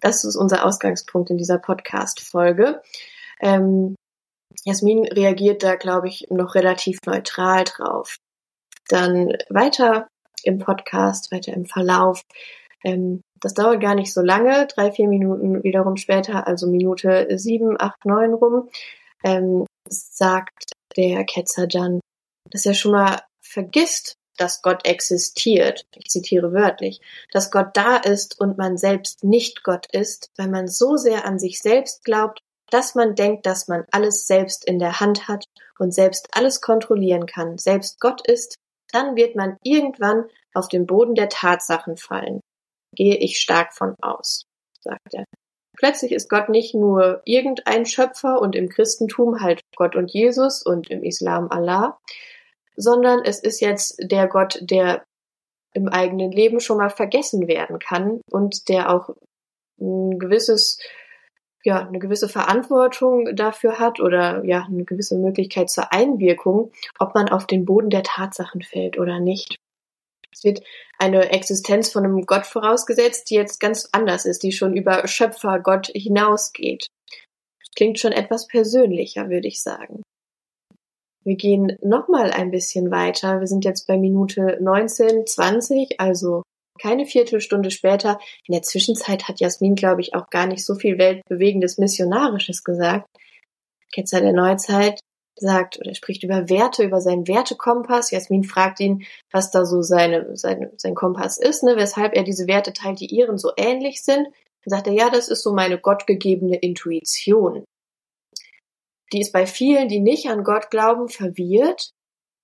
[0.00, 2.82] Das ist unser Ausgangspunkt in dieser Podcast-Folge.
[3.40, 3.94] Ähm,
[4.64, 8.16] Jasmin reagiert da, glaube ich, noch relativ neutral drauf.
[8.88, 10.08] Dann weiter
[10.44, 12.22] im Podcast, weiter im Verlauf.
[12.84, 17.76] Ähm, das dauert gar nicht so lange, drei, vier Minuten wiederum später, also Minute sieben,
[17.78, 18.70] acht, neun rum,
[19.24, 22.00] ähm, sagt der Ketzer dann,
[22.50, 25.84] dass er schon mal vergisst, dass Gott existiert.
[25.94, 27.00] Ich zitiere wörtlich,
[27.32, 31.38] dass Gott da ist und man selbst nicht Gott ist, weil man so sehr an
[31.38, 32.40] sich selbst glaubt,
[32.70, 35.44] dass man denkt, dass man alles selbst in der Hand hat
[35.78, 38.56] und selbst alles kontrollieren kann, selbst Gott ist,
[38.92, 40.24] dann wird man irgendwann
[40.54, 42.40] auf den Boden der Tatsachen fallen.
[42.94, 44.44] Gehe ich stark von aus,
[44.80, 45.24] sagt er.
[45.76, 50.90] Plötzlich ist Gott nicht nur irgendein Schöpfer und im Christentum halt Gott und Jesus und
[50.90, 51.98] im Islam Allah,
[52.76, 55.04] sondern es ist jetzt der Gott, der
[55.74, 59.14] im eigenen Leben schon mal vergessen werden kann und der auch
[59.80, 60.78] ein gewisses
[61.64, 67.28] ja eine gewisse Verantwortung dafür hat oder ja eine gewisse Möglichkeit zur Einwirkung, ob man
[67.28, 69.56] auf den Boden der Tatsachen fällt oder nicht.
[70.32, 70.62] Es wird
[70.98, 75.60] eine Existenz von einem Gott vorausgesetzt, die jetzt ganz anders ist, die schon über Schöpfer
[75.60, 76.86] Gott hinausgeht.
[77.76, 80.02] Klingt schon etwas persönlicher, würde ich sagen.
[81.24, 83.40] Wir gehen nochmal ein bisschen weiter.
[83.40, 86.42] Wir sind jetzt bei Minute 19, 20, also
[86.80, 88.18] keine Viertelstunde später.
[88.46, 93.06] In der Zwischenzeit hat Jasmin, glaube ich, auch gar nicht so viel weltbewegendes Missionarisches gesagt.
[93.92, 95.00] Ketzer der Neuzeit
[95.36, 98.10] sagt oder spricht über Werte, über seinen Wertekompass.
[98.10, 102.46] Jasmin fragt ihn, was da so seine, seine, sein Kompass ist, ne, weshalb er diese
[102.46, 104.26] Werte teilt, die ihren so ähnlich sind.
[104.64, 107.64] Dann sagt er, ja, das ist so meine gottgegebene Intuition.
[109.12, 111.90] Die ist bei vielen, die nicht an Gott glauben, verwirrt.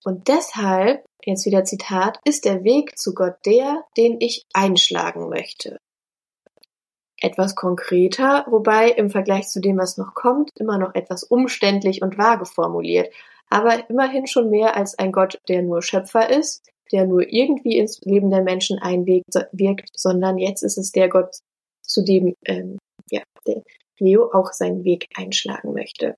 [0.04, 5.78] Und deshalb, jetzt wieder Zitat, ist der Weg zu Gott der, den ich einschlagen möchte
[7.20, 12.18] etwas konkreter, wobei im Vergleich zu dem, was noch kommt, immer noch etwas umständlich und
[12.18, 13.12] vage formuliert,
[13.50, 18.00] aber immerhin schon mehr als ein Gott, der nur Schöpfer ist, der nur irgendwie ins
[18.02, 21.38] Leben der Menschen einwirkt, sondern jetzt ist es der Gott,
[21.82, 22.78] zu dem ähm,
[23.10, 23.22] ja,
[23.98, 26.14] Leo auch seinen Weg einschlagen möchte.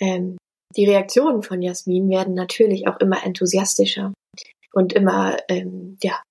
[0.00, 0.38] Ähm,
[0.76, 4.12] die Reaktionen von Jasmin werden natürlich auch immer enthusiastischer
[4.72, 6.22] und immer ähm, ja,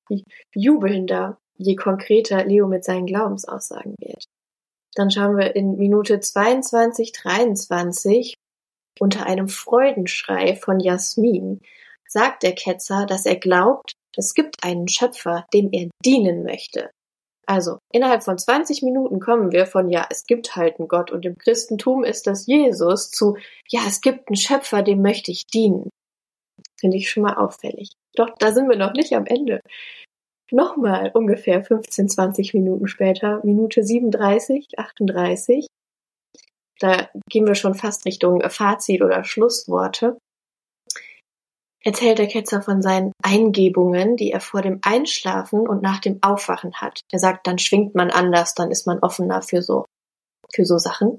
[0.56, 4.26] jubelnder je konkreter Leo mit seinen Glaubensaussagen wird.
[4.95, 8.34] Dann schauen wir in Minute 22, 23
[8.99, 11.62] unter einem Freudenschrei von Jasmin
[12.08, 16.89] sagt der Ketzer, dass er glaubt, es gibt einen Schöpfer, dem er dienen möchte.
[17.45, 21.26] Also, innerhalb von 20 Minuten kommen wir von, ja, es gibt halt einen Gott und
[21.26, 23.38] im Christentum ist das Jesus zu,
[23.70, 25.89] ja, es gibt einen Schöpfer, dem möchte ich dienen.
[26.80, 27.91] Finde ich schon mal auffällig.
[28.16, 29.62] Doch, da sind wir noch nicht am Ende.
[30.52, 35.68] Nochmal ungefähr 15, 20 Minuten später, Minute 37, 38.
[36.80, 40.18] Da gehen wir schon fast Richtung Fazit oder Schlussworte.
[41.84, 46.76] Erzählt der Ketzer von seinen Eingebungen, die er vor dem Einschlafen und nach dem Aufwachen
[46.76, 47.02] hat.
[47.12, 49.86] Er sagt, dann schwingt man anders, dann ist man offener für so,
[50.54, 51.18] für so Sachen.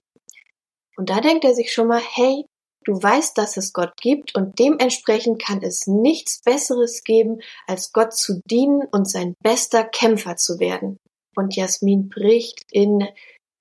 [0.97, 2.45] Und da denkt er sich schon mal, hey,
[2.89, 8.15] Du weißt, dass es Gott gibt und dementsprechend kann es nichts Besseres geben, als Gott
[8.15, 10.97] zu dienen und sein bester Kämpfer zu werden.
[11.37, 13.07] Und Jasmin bricht in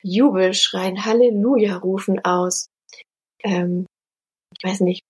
[0.01, 2.67] Jubelschreien, Halleluja-Rufen aus.
[3.43, 3.85] Ähm,
[4.57, 5.01] ich weiß nicht,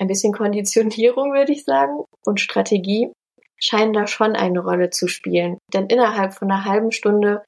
[0.00, 3.12] ein bisschen Konditionierung würde ich sagen und Strategie
[3.56, 5.58] scheinen da schon eine Rolle zu spielen.
[5.72, 7.44] Denn innerhalb von einer halben Stunde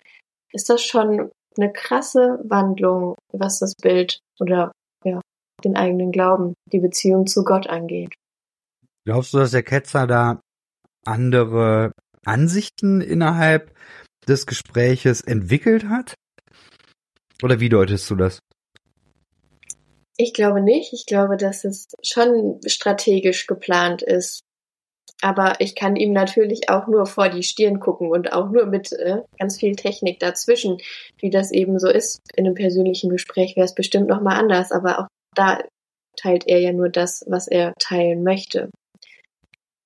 [0.53, 4.71] ist das schon eine krasse Wandlung, was das Bild oder
[5.05, 5.21] ja,
[5.65, 8.15] den eigenen Glauben, die Beziehung zu Gott angeht.
[9.05, 10.41] Glaubst du, dass der Ketzer da
[11.05, 11.93] andere
[12.25, 13.73] Ansichten innerhalb
[14.27, 16.15] des Gespräches entwickelt hat?
[17.43, 18.41] Oder wie deutest du das?
[20.17, 20.93] Ich glaube nicht.
[20.93, 24.41] Ich glaube, dass es schon strategisch geplant ist.
[25.23, 28.93] Aber ich kann ihm natürlich auch nur vor die Stirn gucken und auch nur mit
[28.93, 30.79] äh, ganz viel Technik dazwischen,
[31.19, 32.21] wie das eben so ist.
[32.35, 34.73] In einem persönlichen Gespräch wäre es bestimmt nochmal anders.
[34.73, 35.07] Aber auch
[35.37, 35.61] da
[36.17, 38.71] teilt er ja nur das, was er teilen möchte.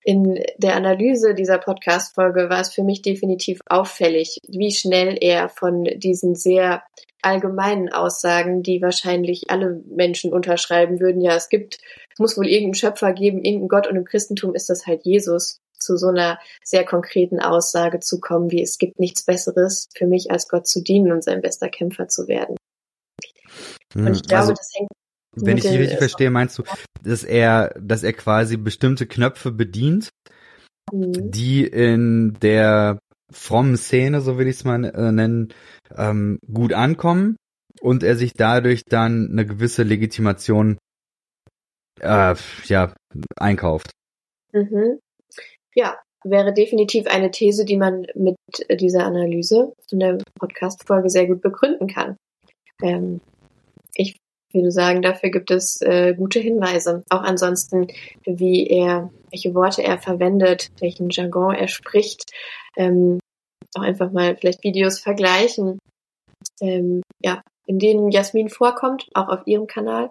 [0.03, 5.85] In der Analyse dieser Podcast-Folge war es für mich definitiv auffällig, wie schnell er von
[5.85, 6.83] diesen sehr
[7.21, 11.79] allgemeinen Aussagen, die wahrscheinlich alle Menschen unterschreiben würden, ja, es gibt,
[12.13, 15.59] es muss wohl irgendeinen Schöpfer geben, irgendeinen Gott und im Christentum ist das halt Jesus,
[15.79, 20.31] zu so einer sehr konkreten Aussage zu kommen, wie es gibt nichts Besseres für mich,
[20.31, 22.57] als Gott zu dienen und sein bester Kämpfer zu werden.
[23.95, 24.91] Und hm, ich glaube, also, das hängt
[25.37, 26.65] wenn ich dich richtig verstehe, meinst du,
[27.03, 30.11] dass er, dass er quasi bestimmte Knöpfe bedient,
[30.93, 31.31] mhm.
[31.31, 32.99] die in der
[33.31, 35.55] frommen Szene, so will ich es mal äh, nennen,
[35.97, 37.37] ähm, gut ankommen
[37.81, 40.79] und er sich dadurch dann eine gewisse Legitimation
[42.01, 42.95] äh, ja,
[43.37, 43.91] einkauft.
[44.53, 44.99] Mhm.
[45.75, 48.37] Ja, wäre definitiv eine These, die man mit
[48.71, 52.17] dieser Analyse in der Podcast-Folge sehr gut begründen kann.
[52.83, 53.21] Ähm,
[53.95, 54.17] ich
[54.53, 57.03] würde sagen, dafür gibt es äh, gute Hinweise.
[57.11, 57.89] Auch ansonsten,
[58.25, 62.31] wie er, welche Worte er verwendet, welchen Jargon er spricht.
[62.77, 63.19] Ähm,
[63.75, 65.79] auch einfach mal vielleicht Videos vergleichen,
[66.61, 70.11] ähm, ja, in denen Jasmin vorkommt, auch auf ihrem Kanal,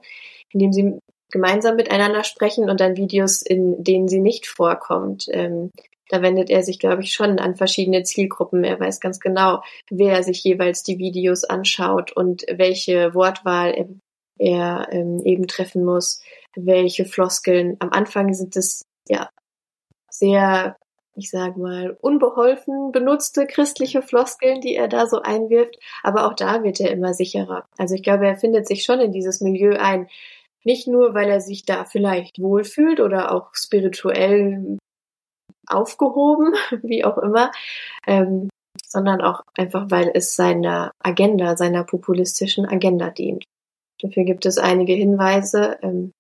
[0.52, 1.00] in dem sie
[1.32, 5.28] gemeinsam miteinander sprechen und dann Videos, in denen sie nicht vorkommt.
[5.32, 5.72] Ähm,
[6.10, 8.64] da wendet er sich, glaube ich, schon an verschiedene Zielgruppen.
[8.64, 9.62] Er weiß ganz genau,
[9.92, 13.88] wer sich jeweils die Videos anschaut und welche Wortwahl er
[14.40, 16.22] er ähm, eben treffen muss,
[16.56, 17.78] welche Floskeln.
[17.80, 19.30] Am Anfang sind es ja
[20.10, 20.76] sehr
[21.20, 25.78] ich sag mal, unbeholfen benutzte christliche Floskeln, die er da so einwirft.
[26.02, 27.66] Aber auch da wird er immer sicherer.
[27.78, 30.08] Also ich glaube, er findet sich schon in dieses Milieu ein.
[30.64, 34.78] Nicht nur, weil er sich da vielleicht wohlfühlt oder auch spirituell
[35.68, 37.52] aufgehoben, wie auch immer,
[38.08, 38.50] ähm,
[38.86, 43.44] sondern auch einfach, weil es seiner Agenda, seiner populistischen Agenda dient.
[44.02, 46.12] Dafür gibt es einige Hinweise, ähm,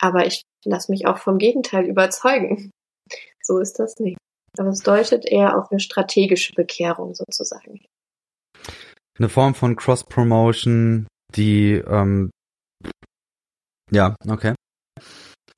[0.00, 2.70] aber ich lasse mich auch vom Gegenteil überzeugen.
[3.40, 4.18] So ist das nicht.
[4.58, 7.80] Aber es deutet eher auf eine strategische Bekehrung sozusagen.
[9.18, 12.28] Eine Form von Cross-Promotion, die, ähm,
[13.90, 14.54] ja, okay.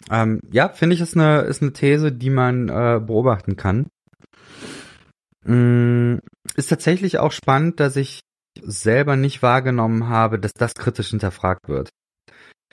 [0.09, 3.89] Ähm, ja, finde ich, ist eine, ist eine These, die man äh, beobachten kann.
[5.45, 6.19] Mm,
[6.55, 8.21] ist tatsächlich auch spannend, dass ich
[8.63, 11.91] selber nicht wahrgenommen habe, dass das kritisch hinterfragt wird.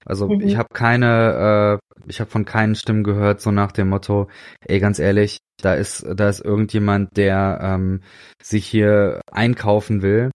[0.05, 0.41] Also mhm.
[0.41, 4.29] ich habe keine, äh, ich habe von keinen Stimmen gehört, so nach dem Motto,
[4.61, 8.01] ey, ganz ehrlich, da ist, da ist irgendjemand, der ähm,
[8.41, 10.31] sich hier einkaufen will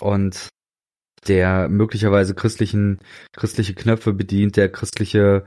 [0.00, 0.48] und
[1.26, 2.98] der möglicherweise christlichen,
[3.36, 5.44] christliche Knöpfe bedient, der christliche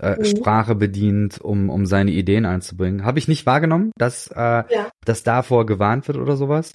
[0.00, 0.24] äh, mhm.
[0.24, 3.04] Sprache bedient, um, um seine Ideen einzubringen.
[3.04, 4.90] Habe ich nicht wahrgenommen, dass, äh, ja.
[5.04, 6.74] dass davor gewarnt wird oder sowas.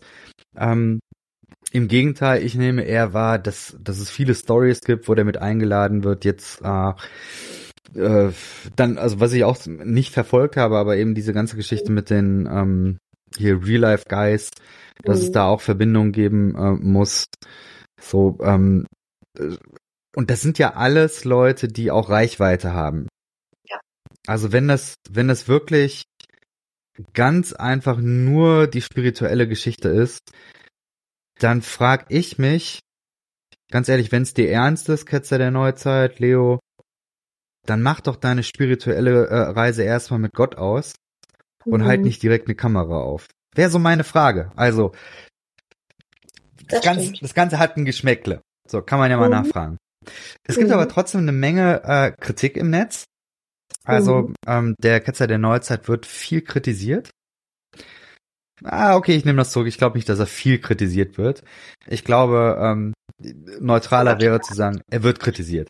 [0.56, 1.00] Ähm,
[1.72, 5.38] Im Gegenteil, ich nehme eher wahr, dass, dass es viele Stories gibt, wo der mit
[5.38, 6.94] eingeladen wird, jetzt äh,
[7.96, 8.32] äh,
[8.76, 12.48] dann, also was ich auch nicht verfolgt habe, aber eben diese ganze Geschichte mit den
[12.52, 12.98] ähm,
[13.38, 14.52] hier Real Life Guys,
[15.04, 15.26] dass mhm.
[15.26, 17.26] es da auch Verbindungen geben äh, muss.
[18.00, 18.86] So, ähm,
[19.38, 19.56] äh,
[20.16, 23.08] und das sind ja alles Leute, die auch Reichweite haben.
[23.68, 23.80] Ja.
[24.28, 26.04] Also wenn das, wenn das wirklich
[27.14, 30.20] ganz einfach nur die spirituelle Geschichte ist,
[31.44, 32.80] dann frag ich mich,
[33.70, 36.60] ganz ehrlich, wenn es dir ernst ist, Ketzer der Neuzeit, Leo,
[37.66, 40.94] dann mach doch deine spirituelle äh, Reise erstmal mit Gott aus
[41.66, 41.88] und halt mhm.
[41.88, 43.28] halt nicht direkt eine Kamera auf.
[43.56, 44.52] Wäre so meine Frage.
[44.56, 44.94] Also,
[46.68, 48.42] das, das Ganze, das Ganze hat ein Geschmäckle.
[48.68, 49.32] So, kann man ja mal mhm.
[49.32, 49.78] nachfragen.
[50.44, 50.74] Es gibt mhm.
[50.74, 53.06] aber trotzdem eine Menge äh, Kritik im Netz.
[53.84, 54.34] Also, mhm.
[54.48, 57.12] ähm, der Ketzer der Neuzeit wird viel kritisiert.
[58.64, 59.68] Ah, okay, ich nehme das zurück.
[59.68, 61.44] Ich glaube nicht, dass er viel kritisiert wird.
[61.88, 62.94] Ich glaube, ähm,
[63.60, 65.70] neutraler wäre zu sagen, er wird kritisiert.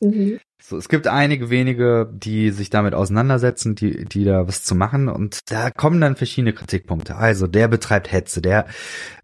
[0.00, 0.38] Mhm.
[0.62, 5.08] So, es gibt einige wenige, die sich damit auseinandersetzen, die, die da was zu machen
[5.08, 7.16] und da kommen dann verschiedene Kritikpunkte.
[7.16, 8.66] Also der betreibt Hetze, der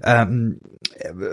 [0.04, 0.60] ähm,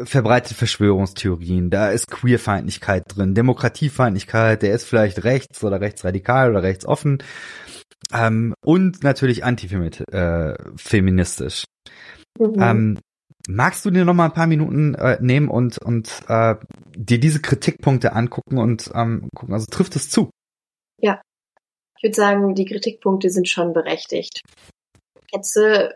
[0.06, 7.22] verbreitet Verschwörungstheorien, da ist Queerfeindlichkeit drin, Demokratiefeindlichkeit, der ist vielleicht rechts oder rechtsradikal oder rechtsoffen
[8.14, 11.66] ähm, und natürlich antifeministisch.
[12.40, 12.56] Äh, mhm.
[12.60, 13.00] Ähm,
[13.48, 16.56] Magst du dir noch mal ein paar Minuten äh, nehmen und und äh,
[16.96, 20.30] dir diese Kritikpunkte angucken und ähm, gucken, also trifft es zu?
[21.02, 21.20] Ja,
[21.98, 24.42] ich würde sagen, die Kritikpunkte sind schon berechtigt.
[25.34, 25.96] Hetze,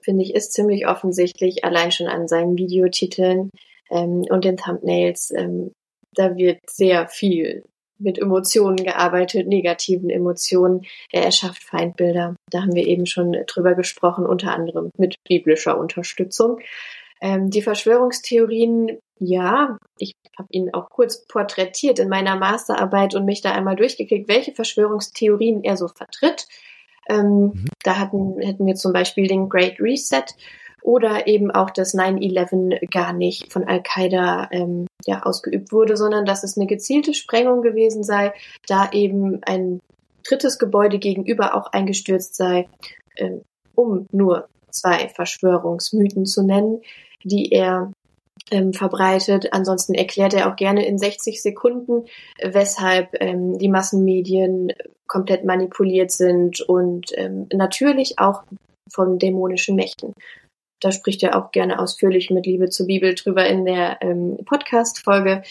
[0.00, 3.50] finde ich, ist ziemlich offensichtlich, allein schon an seinen Videotiteln
[3.90, 5.32] ähm, und den Thumbnails.
[5.32, 5.72] Ähm,
[6.12, 7.64] da wird sehr viel
[7.98, 10.86] mit Emotionen gearbeitet, negativen Emotionen.
[11.12, 12.36] Er erschafft Feindbilder.
[12.50, 16.60] Da haben wir eben schon drüber gesprochen, unter anderem mit biblischer Unterstützung.
[17.20, 23.40] Ähm, die Verschwörungstheorien, ja, ich habe ihn auch kurz porträtiert in meiner Masterarbeit und mich
[23.40, 26.46] da einmal durchgeklickt, welche Verschwörungstheorien er so vertritt.
[27.08, 27.64] Ähm, mhm.
[27.82, 30.24] Da hatten, hätten wir zum Beispiel den Great Reset
[30.86, 36.44] oder eben auch, dass 9-11 gar nicht von Al-Qaida ähm, ja, ausgeübt wurde, sondern dass
[36.44, 38.32] es eine gezielte Sprengung gewesen sei,
[38.68, 39.80] da eben ein
[40.24, 42.68] drittes Gebäude gegenüber auch eingestürzt sei,
[43.16, 43.42] ähm,
[43.74, 46.80] um nur zwei Verschwörungsmythen zu nennen,
[47.24, 47.90] die er
[48.52, 49.52] ähm, verbreitet.
[49.52, 52.04] Ansonsten erklärt er auch gerne in 60 Sekunden,
[52.40, 54.72] weshalb ähm, die Massenmedien
[55.08, 58.44] komplett manipuliert sind und ähm, natürlich auch
[58.88, 60.14] von dämonischen Mächten
[60.80, 65.42] da spricht er auch gerne ausführlich mit Liebe zur Bibel drüber in der ähm, Podcast-Folge.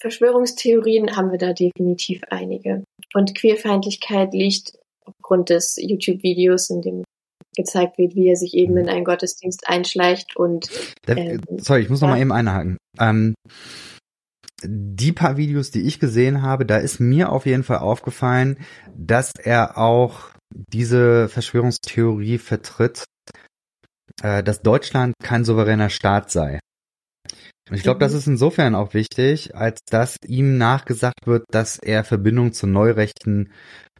[0.00, 2.84] Verschwörungstheorien haben wir da definitiv einige.
[3.14, 7.04] Und Queerfeindlichkeit liegt aufgrund des YouTube-Videos, in dem
[7.56, 10.70] gezeigt wird, wie er sich eben in einen Gottesdienst einschleicht und
[11.08, 12.76] ähm, sorry, ich muss noch mal eben einhaken.
[13.00, 13.34] Ähm,
[14.62, 18.58] die paar Videos, die ich gesehen habe, da ist mir auf jeden Fall aufgefallen,
[18.96, 20.30] dass er auch
[20.72, 23.04] diese Verschwörungstheorie vertritt,
[24.22, 26.60] äh, dass Deutschland kein souveräner Staat sei.
[27.68, 28.18] Und ich glaube, das mhm.
[28.18, 33.50] ist insofern auch wichtig, als dass ihm nachgesagt wird, dass er Verbindung zur neurechten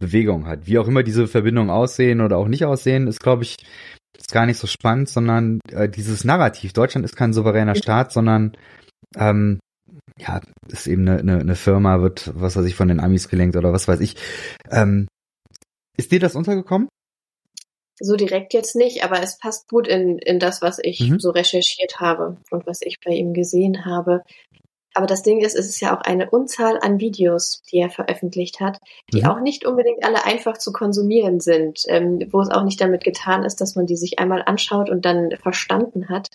[0.01, 0.67] Bewegung hat.
[0.67, 3.57] Wie auch immer diese Verbindungen aussehen oder auch nicht aussehen, ist, glaube ich,
[4.17, 6.73] ist gar nicht so spannend, sondern äh, dieses Narrativ.
[6.73, 8.57] Deutschland ist kein souveräner Staat, sondern
[9.17, 9.61] ähm,
[10.19, 13.57] ja, ist eben eine, eine, eine Firma, wird, was weiß ich, von den Amis gelenkt
[13.57, 14.17] oder was weiß ich.
[14.71, 15.07] Ähm,
[15.97, 16.89] ist dir das untergekommen?
[18.01, 21.19] So direkt jetzt nicht, aber es passt gut in, in das, was ich mhm.
[21.19, 24.23] so recherchiert habe und was ich bei ihm gesehen habe.
[24.95, 28.59] Aber das Ding ist, es ist ja auch eine Unzahl an Videos, die er veröffentlicht
[28.59, 28.79] hat,
[29.13, 29.29] die mhm.
[29.29, 33.45] auch nicht unbedingt alle einfach zu konsumieren sind, ähm, wo es auch nicht damit getan
[33.45, 36.29] ist, dass man die sich einmal anschaut und dann verstanden hat.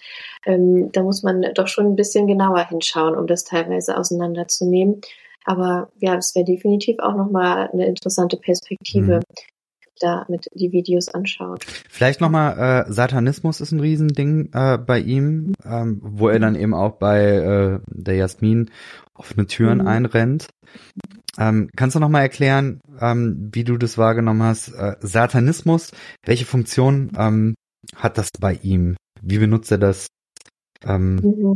[0.46, 5.02] Ähm, da muss man doch schon ein bisschen genauer hinschauen, um das teilweise auseinanderzunehmen.
[5.46, 9.18] Aber ja, es wäre definitiv auch nochmal eine interessante Perspektive.
[9.18, 9.53] Mhm
[10.00, 11.66] da mit die Videos anschaut.
[11.90, 16.74] Vielleicht nochmal, äh, Satanismus ist ein Riesending äh, bei ihm, ähm, wo er dann eben
[16.74, 18.72] auch bei äh, der Jasmin
[19.14, 19.88] offene Türen mhm.
[19.88, 20.48] einrennt.
[21.38, 24.70] Ähm, kannst du nochmal erklären, ähm, wie du das wahrgenommen hast?
[24.70, 25.92] Äh, Satanismus,
[26.26, 27.56] welche Funktion ähm,
[27.96, 28.96] hat das bei ihm?
[29.22, 30.08] Wie benutzt er das?
[30.84, 31.56] Ähm, mhm.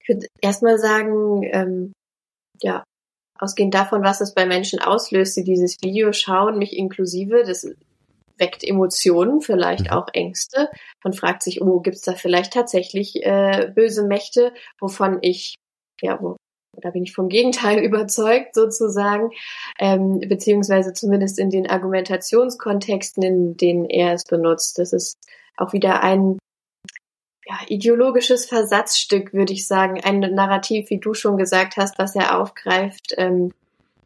[0.00, 1.92] Ich würde erstmal sagen, ähm,
[2.60, 2.84] ja,
[3.38, 7.66] ausgehend davon, was es bei Menschen auslöst, die dieses Video schauen, mich inklusive, das
[8.38, 9.90] weckt Emotionen, vielleicht mhm.
[9.90, 10.68] auch Ängste.
[11.04, 15.56] Man fragt sich, oh, gibt es da vielleicht tatsächlich äh, böse Mächte, wovon ich,
[16.00, 16.36] ja, wo,
[16.80, 19.30] da bin ich vom Gegenteil überzeugt sozusagen,
[19.78, 24.78] ähm, beziehungsweise zumindest in den Argumentationskontexten, in denen er es benutzt.
[24.78, 25.16] Das ist
[25.56, 26.38] auch wieder ein
[27.46, 30.00] ja, ideologisches Versatzstück, würde ich sagen.
[30.02, 33.52] Ein Narrativ, wie du schon gesagt hast, was er aufgreift, ähm,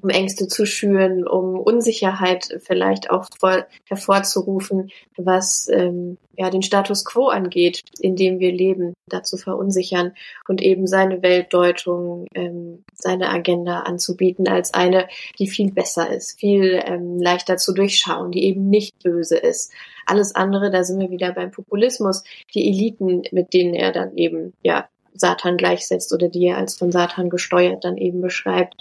[0.07, 7.05] um Ängste zu schüren, um Unsicherheit vielleicht auch vor, hervorzurufen, was ähm, ja den Status
[7.05, 10.13] quo angeht, in dem wir leben, dazu verunsichern
[10.47, 15.09] und eben seine Weltdeutung, ähm, seine Agenda anzubieten als eine,
[15.41, 19.73] die viel besser ist, viel ähm, leichter zu durchschauen, die eben nicht böse ist.
[20.07, 22.23] Alles andere, da sind wir wieder beim Populismus,
[22.55, 24.87] die Eliten, mit denen er dann eben ja
[25.19, 28.77] Satan gleichsetzt oder die er als von Satan gesteuert dann eben beschreibt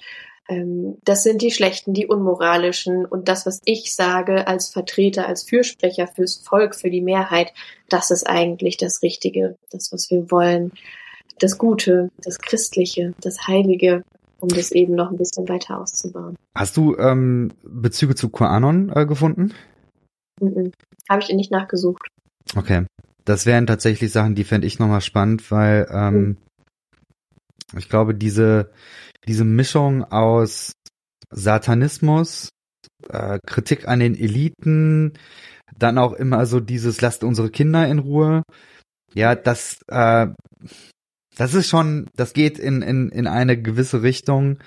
[0.48, 6.08] das sind die schlechten, die unmoralischen und das, was ich sage als Vertreter, als Fürsprecher
[6.08, 7.52] fürs Volk, für die Mehrheit,
[7.90, 10.72] das ist eigentlich das Richtige, das, was wir wollen,
[11.40, 14.04] das Gute, das Christliche, das Heilige,
[14.40, 16.36] um das eben noch ein bisschen weiter auszubauen.
[16.54, 19.52] Hast du ähm, Bezüge zu QAnon äh, gefunden?
[20.40, 20.72] Mhm.
[21.10, 22.08] Habe ich nicht nachgesucht.
[22.56, 22.86] Okay.
[23.26, 26.38] Das wären tatsächlich Sachen, die fände ich nochmal spannend, weil ähm, mhm.
[27.76, 28.70] ich glaube, diese
[29.28, 30.74] diese Mischung aus
[31.32, 32.50] Satanismus,
[33.10, 35.14] äh, Kritik an den Eliten,
[35.78, 38.44] dann auch immer so dieses lasst unsere Kinder in Ruhe.
[39.14, 40.28] Ja, das äh,
[41.38, 44.60] das ist schon, das geht in in in eine gewisse Richtung,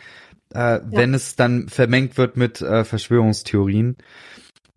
[0.54, 0.82] äh, ja.
[0.90, 3.96] wenn es dann vermengt wird mit äh, Verschwörungstheorien.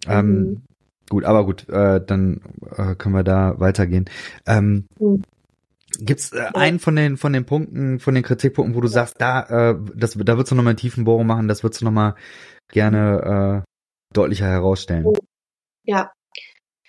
[0.08, 0.62] Ähm, mhm.
[1.10, 2.40] Gut, aber gut, äh, dann
[2.78, 4.06] äh, können wir da weitergehen.
[4.46, 5.24] Ähm, mhm.
[6.00, 9.72] Gibt's äh, einen von den von den Punkten, von den Kritikpunkten, wo du sagst, da,
[9.72, 12.16] äh, das, da würdest du nochmal einen tiefen Bohrung machen, das würdest du nochmal
[12.72, 13.72] gerne äh,
[14.14, 15.06] deutlicher herausstellen?
[15.84, 16.12] Ja,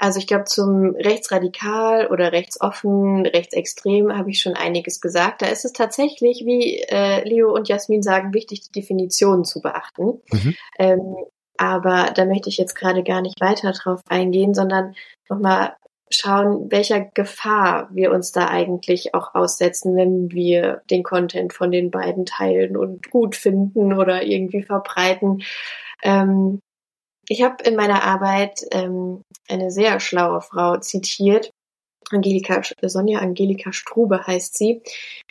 [0.03, 5.43] also ich glaube, zum rechtsradikal oder rechtsoffen, rechtsextrem habe ich schon einiges gesagt.
[5.43, 10.21] Da ist es tatsächlich, wie äh, Leo und Jasmin sagen, wichtig, die Definitionen zu beachten.
[10.33, 10.57] Mhm.
[10.81, 11.17] Ähm,
[11.57, 14.97] aber da möchte ich jetzt gerade gar nicht weiter drauf eingehen, sondern
[15.29, 15.77] nochmal
[16.15, 21.91] schauen, welcher Gefahr wir uns da eigentlich auch aussetzen, wenn wir den Content von den
[21.91, 25.43] beiden teilen und gut finden oder irgendwie verbreiten.
[26.03, 26.61] Ähm,
[27.29, 31.51] ich habe in meiner Arbeit ähm, eine sehr schlaue Frau zitiert.
[32.11, 34.83] Angelika, Sonja Angelika Strube heißt sie,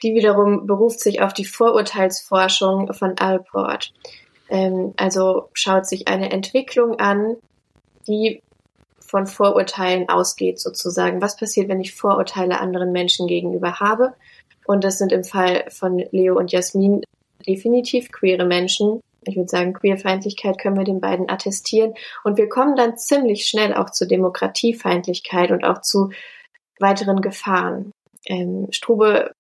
[0.02, 3.94] die wiederum beruft sich auf die Vorurteilsforschung von Alport.
[4.50, 7.38] Ähm, also schaut sich eine Entwicklung an,
[8.08, 8.42] die
[9.12, 11.22] von Vorurteilen ausgeht, sozusagen.
[11.22, 14.14] Was passiert, wenn ich Vorurteile anderen Menschen gegenüber habe?
[14.66, 17.02] Und das sind im Fall von Leo und Jasmin
[17.46, 19.02] definitiv queere Menschen.
[19.26, 21.94] Ich würde sagen, Queerfeindlichkeit können wir den beiden attestieren.
[22.24, 26.12] Und wir kommen dann ziemlich schnell auch zu Demokratiefeindlichkeit und auch zu
[26.80, 27.92] weiteren Gefahren.
[28.26, 29.32] Ähm, Strube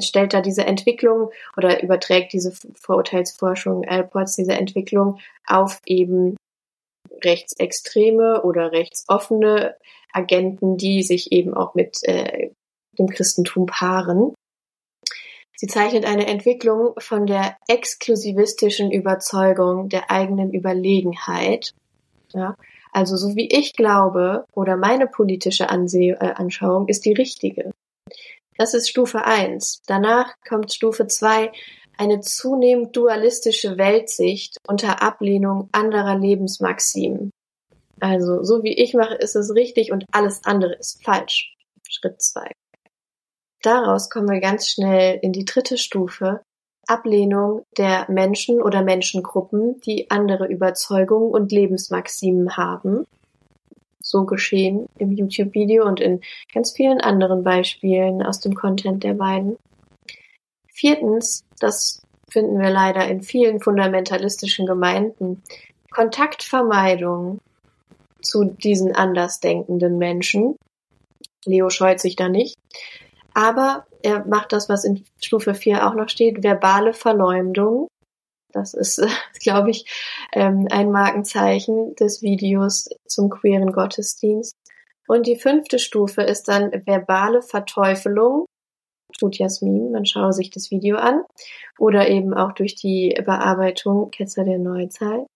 [0.00, 6.36] stellt da diese Entwicklung oder überträgt diese Vorurteilsforschung Alports, diese Entwicklung auf eben
[7.24, 9.76] rechtsextreme oder rechtsoffene
[10.12, 12.50] Agenten, die sich eben auch mit äh,
[12.98, 14.34] dem Christentum paaren.
[15.56, 21.72] Sie zeichnet eine Entwicklung von der exklusivistischen Überzeugung der eigenen Überlegenheit.
[22.32, 22.54] Ja,
[22.92, 27.72] also so wie ich glaube oder meine politische Anseh äh, Anschauung ist die richtige.
[28.56, 29.82] Das ist Stufe eins.
[29.86, 31.52] Danach kommt Stufe zwei
[31.98, 37.30] eine zunehmend dualistische Weltsicht unter Ablehnung anderer Lebensmaximen.
[38.00, 41.54] Also, so wie ich mache, ist es richtig und alles andere ist falsch.
[41.88, 42.50] Schritt zwei.
[43.62, 46.42] Daraus kommen wir ganz schnell in die dritte Stufe.
[46.86, 53.04] Ablehnung der Menschen oder Menschengruppen, die andere Überzeugungen und Lebensmaximen haben.
[54.00, 56.22] so geschehen im YouTube-Video und in
[56.54, 59.58] ganz vielen anderen Beispielen aus dem Content der beiden.
[60.78, 65.42] Viertens, das finden wir leider in vielen fundamentalistischen Gemeinden,
[65.90, 67.40] Kontaktvermeidung
[68.22, 70.56] zu diesen andersdenkenden Menschen.
[71.44, 72.56] Leo scheut sich da nicht.
[73.34, 77.88] Aber er macht das, was in Stufe 4 auch noch steht, verbale Verleumdung.
[78.52, 79.04] Das ist,
[79.42, 79.84] glaube ich,
[80.32, 84.54] ähm, ein Markenzeichen des Videos zum queeren Gottesdienst.
[85.08, 88.46] Und die fünfte Stufe ist dann verbale Verteufelung.
[89.18, 91.24] Tut Jasmin, man schaue sich das Video an.
[91.78, 95.26] Oder eben auch durch die Bearbeitung Ketzer der Neuzeit.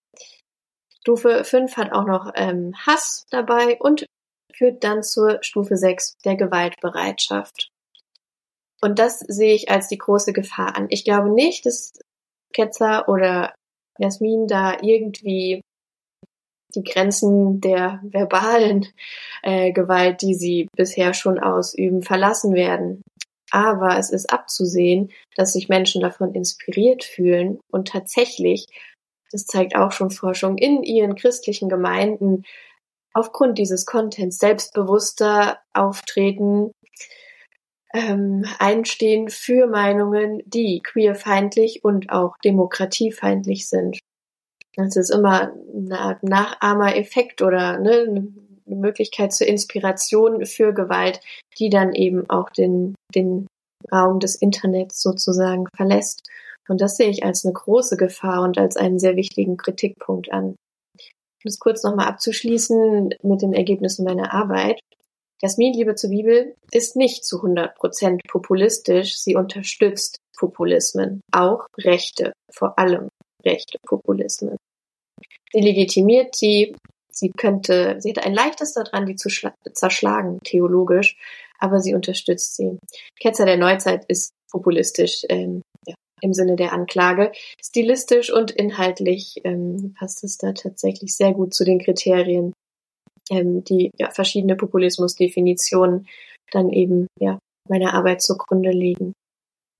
[1.00, 4.06] Stufe 5 hat auch noch ähm, Hass dabei und
[4.54, 7.70] führt dann zur Stufe 6 der Gewaltbereitschaft.
[8.80, 10.86] Und das sehe ich als die große Gefahr an.
[10.90, 11.92] Ich glaube nicht, dass
[12.52, 13.54] Ketzer oder
[13.98, 15.62] Jasmin da irgendwie
[16.74, 18.86] die Grenzen der verbalen
[19.42, 23.02] äh, Gewalt, die sie bisher schon ausüben, verlassen werden.
[23.52, 28.66] Aber es ist abzusehen, dass sich Menschen davon inspiriert fühlen und tatsächlich,
[29.30, 32.44] das zeigt auch schon Forschung, in ihren christlichen Gemeinden
[33.12, 36.72] aufgrund dieses Contents selbstbewusster auftreten,
[37.92, 43.98] ähm, einstehen für Meinungen, die queerfeindlich und auch demokratiefeindlich sind.
[44.76, 48.32] Es ist immer eine Art Nachahmereffekt oder ne,
[48.74, 51.20] Möglichkeit zur Inspiration für Gewalt,
[51.58, 53.46] die dann eben auch den, den
[53.92, 56.28] Raum des Internets sozusagen verlässt.
[56.68, 60.44] Und das sehe ich als eine große Gefahr und als einen sehr wichtigen Kritikpunkt an.
[60.44, 64.78] Um das kurz nochmal abzuschließen mit den Ergebnissen meiner Arbeit.
[65.42, 69.18] Jasmin Liebe zur Bibel ist nicht zu 100 Prozent populistisch.
[69.18, 73.08] Sie unterstützt Populismen, auch rechte, vor allem
[73.44, 74.56] rechte Populismen.
[75.52, 76.74] Sie legitimiert sie.
[77.12, 79.28] Sie könnte, sie hätte ein leichtes daran, die zu
[79.72, 81.16] zerschlagen, theologisch,
[81.58, 82.78] aber sie unterstützt sie.
[83.20, 87.32] Ketzer der Neuzeit ist populistisch ähm, ja, im Sinne der Anklage.
[87.62, 92.52] Stilistisch und inhaltlich ähm, passt es da tatsächlich sehr gut zu den Kriterien,
[93.30, 96.08] ähm, die ja, verschiedene Populismusdefinitionen
[96.50, 97.38] dann eben ja
[97.68, 99.12] meiner Arbeit zugrunde liegen.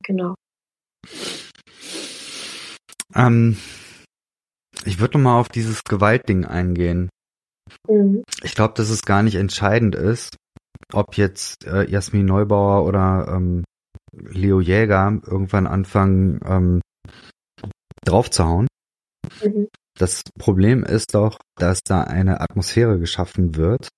[0.05, 0.35] Genau.
[3.15, 3.57] Ähm,
[4.85, 7.09] ich würde noch mal auf dieses Gewaltding eingehen.
[7.89, 8.23] Mhm.
[8.43, 10.37] Ich glaube, dass es gar nicht entscheidend ist,
[10.93, 13.65] ob jetzt äh, Jasmin Neubauer oder ähm,
[14.13, 16.81] Leo Jäger irgendwann anfangen ähm,
[18.05, 18.67] draufzuhauen.
[19.43, 19.69] Mhm.
[19.99, 23.89] Das Problem ist doch, dass da eine Atmosphäre geschaffen wird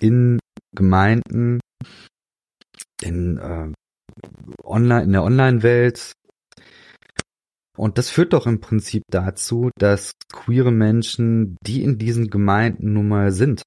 [0.00, 0.38] in
[0.74, 1.60] Gemeinden,
[3.02, 3.72] in äh,
[4.64, 6.12] online, in der Online-Welt.
[7.76, 13.08] Und das führt doch im Prinzip dazu, dass queere Menschen, die in diesen Gemeinden nun
[13.08, 13.62] mal sind,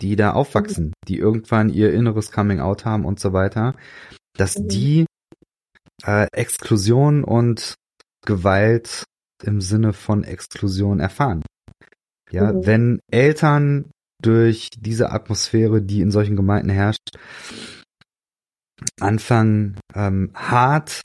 [0.00, 3.76] die da aufwachsen, die irgendwann ihr inneres Coming Out haben und so weiter,
[4.36, 4.68] dass mhm.
[4.68, 5.06] die
[6.04, 7.74] äh, Exklusion und
[8.26, 9.04] Gewalt
[9.42, 11.42] im Sinne von Exklusion erfahren.
[12.30, 12.66] Ja, mhm.
[12.66, 13.90] wenn Eltern
[14.22, 17.10] durch diese Atmosphäre, die in solchen Gemeinden herrscht,
[19.00, 21.02] anfangen, ähm, hart,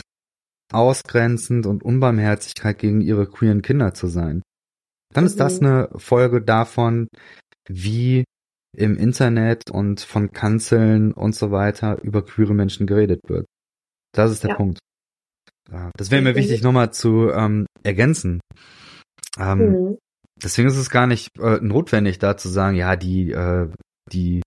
[0.71, 4.41] ausgrenzend und Unbarmherzigkeit gegen ihre queeren Kinder zu sein,
[5.13, 5.27] dann mhm.
[5.27, 5.67] ist das mhm.
[5.67, 7.07] eine Folge davon,
[7.67, 8.23] wie
[8.77, 13.45] im Internet und von Kanzeln und so weiter über queere Menschen geredet wird.
[14.13, 14.55] Das ist der ja.
[14.55, 14.79] Punkt.
[15.95, 18.39] Das wäre mir wichtig nochmal zu ähm, ergänzen.
[19.37, 19.97] Ähm, mhm.
[20.41, 23.69] Deswegen ist es gar nicht äh, notwendig, da zu sagen, ja, die, äh,
[24.11, 24.41] die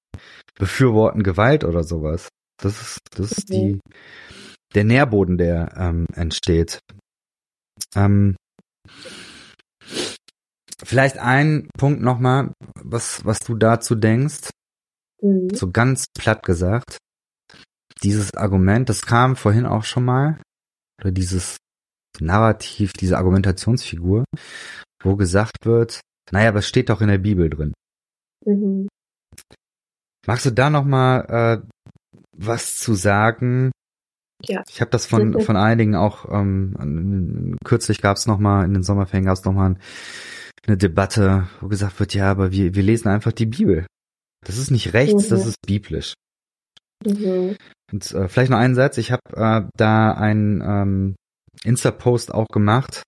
[0.58, 2.28] befürworten Gewalt oder sowas.
[2.60, 3.80] Das ist, das ist die,
[4.74, 6.80] der Nährboden, der ähm, entsteht.
[7.94, 8.36] Ähm,
[10.82, 14.50] vielleicht ein Punkt nochmal, was, was du dazu denkst.
[15.22, 15.50] Mhm.
[15.54, 16.98] So ganz platt gesagt.
[18.02, 20.40] Dieses Argument, das kam vorhin auch schon mal,
[21.00, 21.56] oder dieses
[22.20, 24.24] Narrativ, diese Argumentationsfigur,
[25.02, 26.00] wo gesagt wird,
[26.30, 27.72] naja, aber es steht doch in der Bibel drin.
[28.44, 28.88] Mhm.
[30.26, 31.66] Magst du da noch mal äh,
[32.36, 33.72] was zu sagen?
[34.44, 34.62] Ja.
[34.68, 38.82] Ich habe das von von einigen auch ähm, kürzlich gab es noch mal in den
[38.82, 39.76] Sommerferien gab es noch mal
[40.66, 43.86] eine Debatte, wo gesagt wird, ja, aber wir wir lesen einfach die Bibel.
[44.44, 45.30] Das ist nicht rechts, mhm.
[45.30, 46.14] das ist biblisch.
[47.04, 47.56] Mhm.
[47.92, 48.98] Und äh, vielleicht noch einen Satz.
[48.98, 51.14] Ich habe äh, da einen ähm,
[51.64, 53.02] Insta-Post auch gemacht,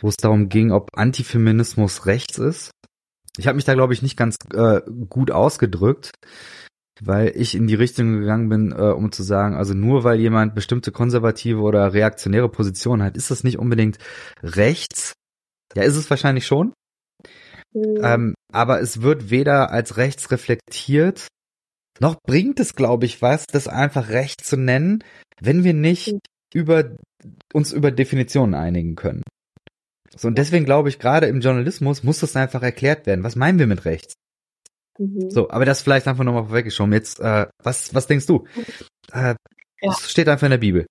[0.00, 2.70] wo es darum ging, ob Antifeminismus rechts ist.
[3.38, 6.10] Ich habe mich da, glaube ich, nicht ganz äh, gut ausgedrückt,
[7.02, 10.54] weil ich in die Richtung gegangen bin, äh, um zu sagen, also nur weil jemand
[10.54, 13.98] bestimmte konservative oder reaktionäre Positionen hat, ist das nicht unbedingt
[14.42, 15.12] rechts.
[15.74, 16.72] Ja, ist es wahrscheinlich schon.
[17.74, 18.00] Mhm.
[18.02, 21.28] Ähm, aber es wird weder als rechts reflektiert,
[22.00, 25.02] noch bringt es, glaube ich, was, das einfach rechts zu nennen,
[25.40, 26.20] wenn wir nicht mhm.
[26.54, 26.96] über
[27.52, 29.22] uns über Definitionen einigen können.
[30.14, 33.22] So, und deswegen glaube ich, gerade im Journalismus muss das einfach erklärt werden.
[33.22, 34.14] Was meinen wir mit rechts?
[34.98, 35.30] Mhm.
[35.30, 36.92] So, aber das vielleicht einfach nochmal vorweggeschoben.
[36.92, 38.46] Jetzt, äh, was, was denkst du?
[39.12, 39.36] Äh, ja.
[39.82, 40.86] Das steht einfach in der Bibel.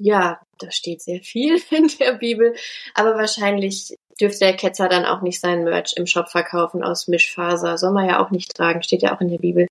[0.00, 2.54] Ja, da steht sehr viel in der Bibel,
[2.94, 7.78] aber wahrscheinlich dürfte der Ketzer dann auch nicht sein Merch im Shop verkaufen aus Mischfaser.
[7.78, 9.66] Soll man ja auch nicht tragen, steht ja auch in der Bibel.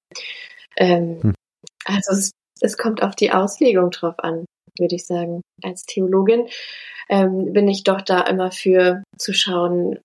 [0.77, 1.35] Ähm, hm.
[1.85, 4.45] Also es, es kommt auf die Auslegung drauf an,
[4.77, 5.41] würde ich sagen.
[5.61, 6.47] Als Theologin
[7.09, 9.99] ähm, bin ich doch da immer für zu schauen,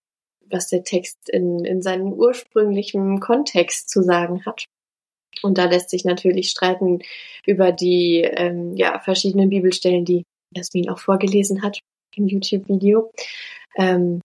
[0.51, 4.65] was der Text in, in seinem ursprünglichen Kontext zu sagen hat.
[5.43, 7.01] Und da lässt sich natürlich streiten
[7.47, 10.25] über die ähm, ja, verschiedenen Bibelstellen, die
[10.55, 11.79] Jasmin auch vorgelesen hat
[12.17, 13.13] im YouTube-Video.
[13.77, 14.21] Ähm,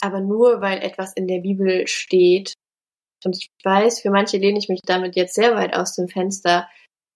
[0.00, 2.54] aber nur weil etwas in der Bibel steht,
[3.24, 6.68] und ich weiß, für manche lehne ich mich damit jetzt sehr weit aus dem Fenster,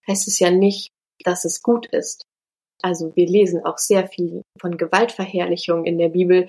[0.07, 0.91] heißt es ja nicht,
[1.25, 2.23] dass es gut ist.
[2.83, 6.49] Also wir lesen auch sehr viel von Gewaltverherrlichung in der Bibel.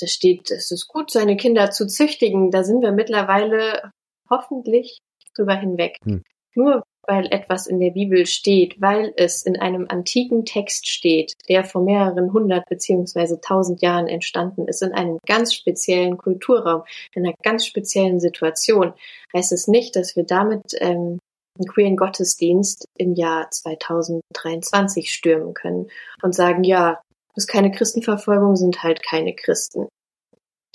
[0.00, 2.50] Da steht, es ist gut, seine Kinder zu züchtigen.
[2.50, 3.90] Da sind wir mittlerweile
[4.30, 4.98] hoffentlich
[5.34, 5.98] drüber hinweg.
[6.04, 6.22] Hm.
[6.54, 11.64] Nur weil etwas in der Bibel steht, weil es in einem antiken Text steht, der
[11.64, 16.82] vor mehreren hundert beziehungsweise tausend Jahren entstanden ist, in einem ganz speziellen Kulturraum,
[17.14, 18.92] in einer ganz speziellen Situation,
[19.34, 21.18] heißt es nicht, dass wir damit ähm,
[21.58, 25.88] einen queeren Gottesdienst im Jahr 2023 stürmen können
[26.22, 27.00] und sagen, ja,
[27.36, 29.88] ist keine Christenverfolgung, sind halt keine Christen.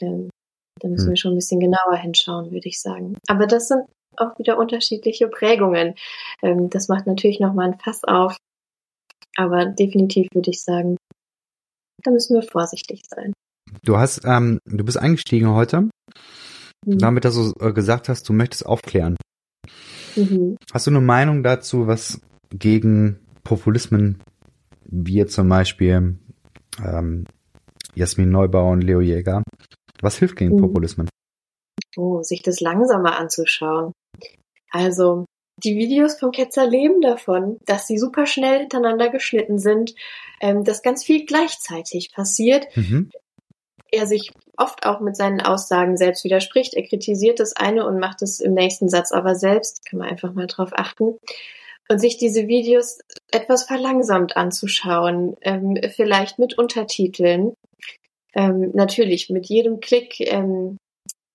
[0.02, 0.30] Ähm,
[0.80, 1.10] da müssen hm.
[1.12, 3.18] wir schon ein bisschen genauer hinschauen, würde ich sagen.
[3.28, 3.84] Aber das sind
[4.18, 5.96] auch wieder unterschiedliche Prägungen.
[6.42, 8.38] Ähm, das macht natürlich nochmal ein Fass auf.
[9.38, 10.98] Aber definitiv würde ich sagen,
[12.04, 13.34] da müssen wir vorsichtig sein.
[13.84, 15.90] Du hast, ähm, du bist eingestiegen heute,
[16.86, 16.98] mhm.
[16.98, 19.16] damit, dass du äh, gesagt hast, du möchtest aufklären.
[20.16, 20.58] Mhm.
[20.74, 24.22] Hast du eine Meinung dazu, was gegen Populismen,
[24.86, 26.20] wie zum Beispiel
[26.86, 27.26] ähm,
[27.96, 29.44] Jasmin Neubauer und Leo Jäger,
[30.02, 30.62] was hilft gegen mhm.
[30.62, 31.10] Populismen?
[31.98, 33.92] Oh, sich das langsamer anzuschauen.
[34.72, 35.26] Also,
[35.58, 39.94] die Videos vom Ketzer leben davon, dass sie super schnell hintereinander geschnitten sind,
[40.40, 42.66] ähm, dass ganz viel gleichzeitig passiert.
[42.76, 43.12] Mhm.
[43.92, 46.74] Er sich oft auch mit seinen Aussagen selbst widerspricht.
[46.74, 49.86] Er kritisiert das eine und macht es im nächsten Satz aber selbst.
[49.86, 51.18] Kann man einfach mal drauf achten.
[51.90, 53.00] Und sich diese Videos
[53.32, 57.54] etwas verlangsamt anzuschauen, ähm, vielleicht mit Untertiteln.
[58.34, 60.78] Ähm, natürlich, mit jedem Klick ähm,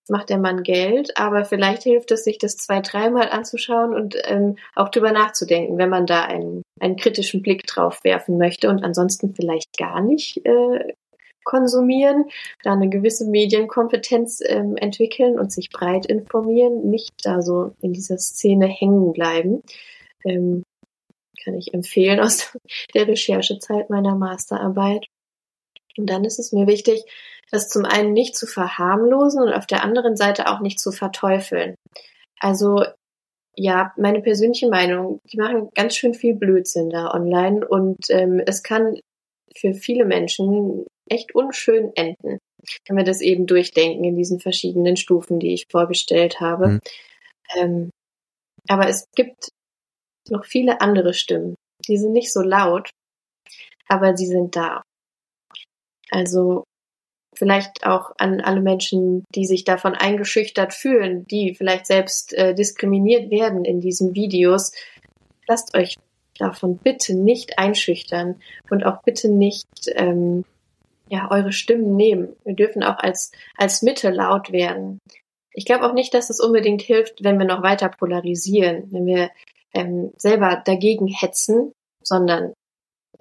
[0.09, 4.57] macht der Mann Geld, aber vielleicht hilft es, sich das zwei, dreimal anzuschauen und ähm,
[4.75, 9.35] auch drüber nachzudenken, wenn man da einen, einen kritischen Blick drauf werfen möchte und ansonsten
[9.35, 10.95] vielleicht gar nicht äh,
[11.45, 12.25] konsumieren,
[12.63, 18.19] da eine gewisse Medienkompetenz ähm, entwickeln und sich breit informieren, nicht da so in dieser
[18.19, 19.63] Szene hängen bleiben.
[20.27, 20.63] Ähm,
[21.43, 22.57] kann ich empfehlen aus
[22.95, 25.07] der Recherchezeit meiner Masterarbeit.
[25.97, 27.05] Und dann ist es mir wichtig,
[27.51, 31.77] das zum einen nicht zu verharmlosen und auf der anderen Seite auch nicht zu verteufeln.
[32.41, 32.85] Also
[33.57, 38.63] ja, meine persönliche Meinung, die machen ganz schön viel Blödsinn da online und ähm, es
[38.63, 38.99] kann
[39.57, 42.39] für viele Menschen echt unschön enden,
[42.87, 46.69] wenn wir das eben durchdenken in diesen verschiedenen Stufen, die ich vorgestellt habe.
[46.69, 46.81] Mhm.
[47.57, 47.91] Ähm,
[48.69, 49.53] aber es gibt
[50.31, 51.55] noch viele andere Stimmen.
[51.89, 52.91] Die sind nicht so laut,
[53.89, 54.83] aber sie sind da.
[56.11, 56.65] Also
[57.35, 63.31] vielleicht auch an alle Menschen, die sich davon eingeschüchtert fühlen, die vielleicht selbst äh, diskriminiert
[63.31, 64.73] werden in diesen Videos.
[65.47, 65.97] Lasst euch
[66.39, 68.41] davon bitte nicht einschüchtern
[68.71, 70.45] und auch bitte nicht ähm,
[71.09, 72.37] ja eure Stimmen nehmen.
[72.45, 74.99] Wir dürfen auch als als Mitte laut werden.
[75.53, 79.31] Ich glaube auch nicht, dass es unbedingt hilft, wenn wir noch weiter polarisieren, wenn wir
[79.77, 81.73] ähm, selber dagegen hetzen,
[82.03, 82.55] sondern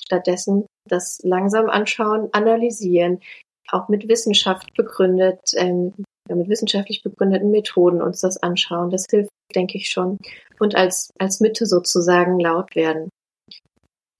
[0.02, 3.20] stattdessen das langsam anschauen, analysieren,
[3.70, 5.94] auch mit Wissenschaft begründet, ähm,
[6.30, 8.90] mit wissenschaftlich begründeten Methoden uns das anschauen.
[8.90, 10.18] Das hilft, denke ich schon.
[10.60, 13.10] Und als, als Mitte sozusagen laut werden.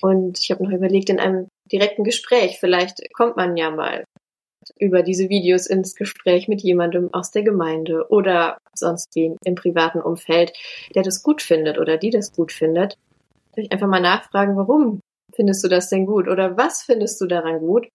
[0.02, 4.04] Und ich habe noch überlegt, in einem direkten Gespräch, vielleicht kommt man ja mal
[4.80, 10.02] über diese Videos ins Gespräch mit jemandem aus der Gemeinde oder sonst wie im privaten
[10.02, 10.54] Umfeld,
[10.94, 12.96] der das gut findet oder die das gut findet.
[13.54, 15.00] Vielleicht einfach mal nachfragen, warum
[15.34, 17.88] findest du das denn gut oder was findest du daran gut?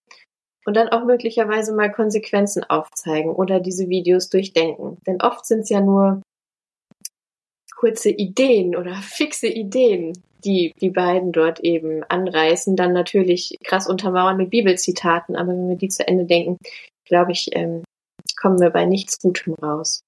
[0.65, 4.97] und dann auch möglicherweise mal Konsequenzen aufzeigen oder diese Videos durchdenken.
[5.07, 6.21] Denn oft sind es ja nur
[7.75, 10.13] kurze Ideen oder fixe Ideen,
[10.43, 15.77] die die beiden dort eben anreißen, dann natürlich krass untermauern mit Bibelzitaten, aber wenn wir
[15.77, 16.57] die zu Ende denken,
[17.05, 17.83] glaube ich, ähm,
[18.39, 20.01] kommen wir bei nichts Gutem raus.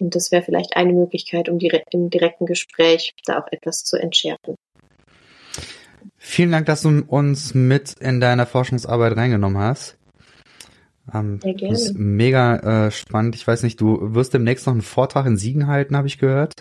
[0.00, 3.96] Und das wäre vielleicht eine Möglichkeit, um direkt im direkten Gespräch da auch etwas zu
[3.96, 4.56] entschärfen.
[6.16, 9.96] Vielen Dank, dass du uns mit in deiner Forschungsarbeit reingenommen hast.
[11.12, 11.74] Ähm, Sehr gerne.
[11.74, 13.36] Das ist mega äh, spannend.
[13.36, 16.54] Ich weiß nicht, du wirst demnächst noch einen Vortrag in Siegen halten, habe ich gehört.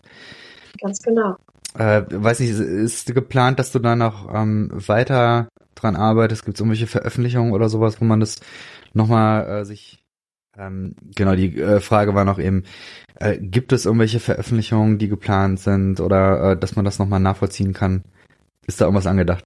[0.81, 1.38] Ganz genau.
[1.77, 6.45] Äh, weiß nicht, ist geplant, dass du da noch ähm, weiter dran arbeitest?
[6.45, 8.39] Gibt es irgendwelche Veröffentlichungen oder sowas, wo man das
[8.93, 10.03] nochmal äh, sich
[10.57, 12.63] ähm, genau, die äh, Frage war noch eben,
[13.19, 17.73] äh, gibt es irgendwelche Veröffentlichungen, die geplant sind oder äh, dass man das nochmal nachvollziehen
[17.73, 18.03] kann?
[18.67, 19.43] Ist da irgendwas angedacht?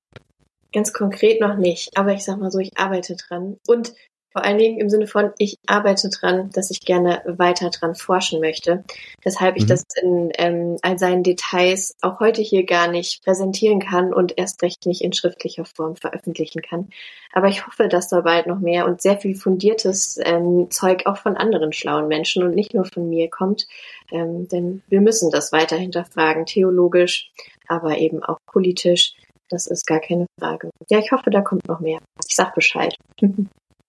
[0.74, 3.58] Ganz konkret noch nicht, aber ich sag mal so, ich arbeite dran.
[3.68, 3.94] Und
[4.38, 8.40] vor allen Dingen im Sinne von, ich arbeite dran, dass ich gerne weiter dran forschen
[8.40, 8.84] möchte.
[9.24, 9.68] Weshalb ich mhm.
[9.70, 14.62] das in ähm, all seinen Details auch heute hier gar nicht präsentieren kann und erst
[14.62, 16.90] recht nicht in schriftlicher Form veröffentlichen kann.
[17.34, 21.18] Aber ich hoffe, dass da bald noch mehr und sehr viel fundiertes ähm, Zeug auch
[21.18, 23.66] von anderen schlauen Menschen und nicht nur von mir kommt.
[24.12, 27.32] Ähm, denn wir müssen das weiter hinterfragen, theologisch,
[27.68, 29.16] aber eben auch politisch.
[29.50, 30.70] Das ist gar keine Frage.
[30.92, 32.02] Ja, ich hoffe, da kommt noch mehr.
[32.30, 32.96] Ich sag Bescheid.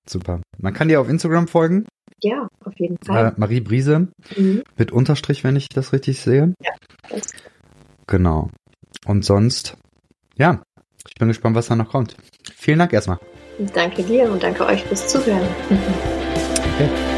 [0.08, 0.40] Super.
[0.58, 1.86] Man kann dir auf Instagram folgen.
[2.22, 3.28] Ja, auf jeden Fall.
[3.28, 4.62] Äh, Marie Brise mhm.
[4.76, 6.54] mit Unterstrich, wenn ich das richtig sehe.
[6.62, 7.18] Ja.
[8.06, 8.50] Genau.
[9.06, 9.76] Und sonst,
[10.36, 10.62] ja,
[11.06, 12.16] ich bin gespannt, was da noch kommt.
[12.56, 13.18] Vielen Dank erstmal.
[13.74, 15.46] Danke dir und danke euch fürs Zuhören.
[16.78, 17.17] Okay.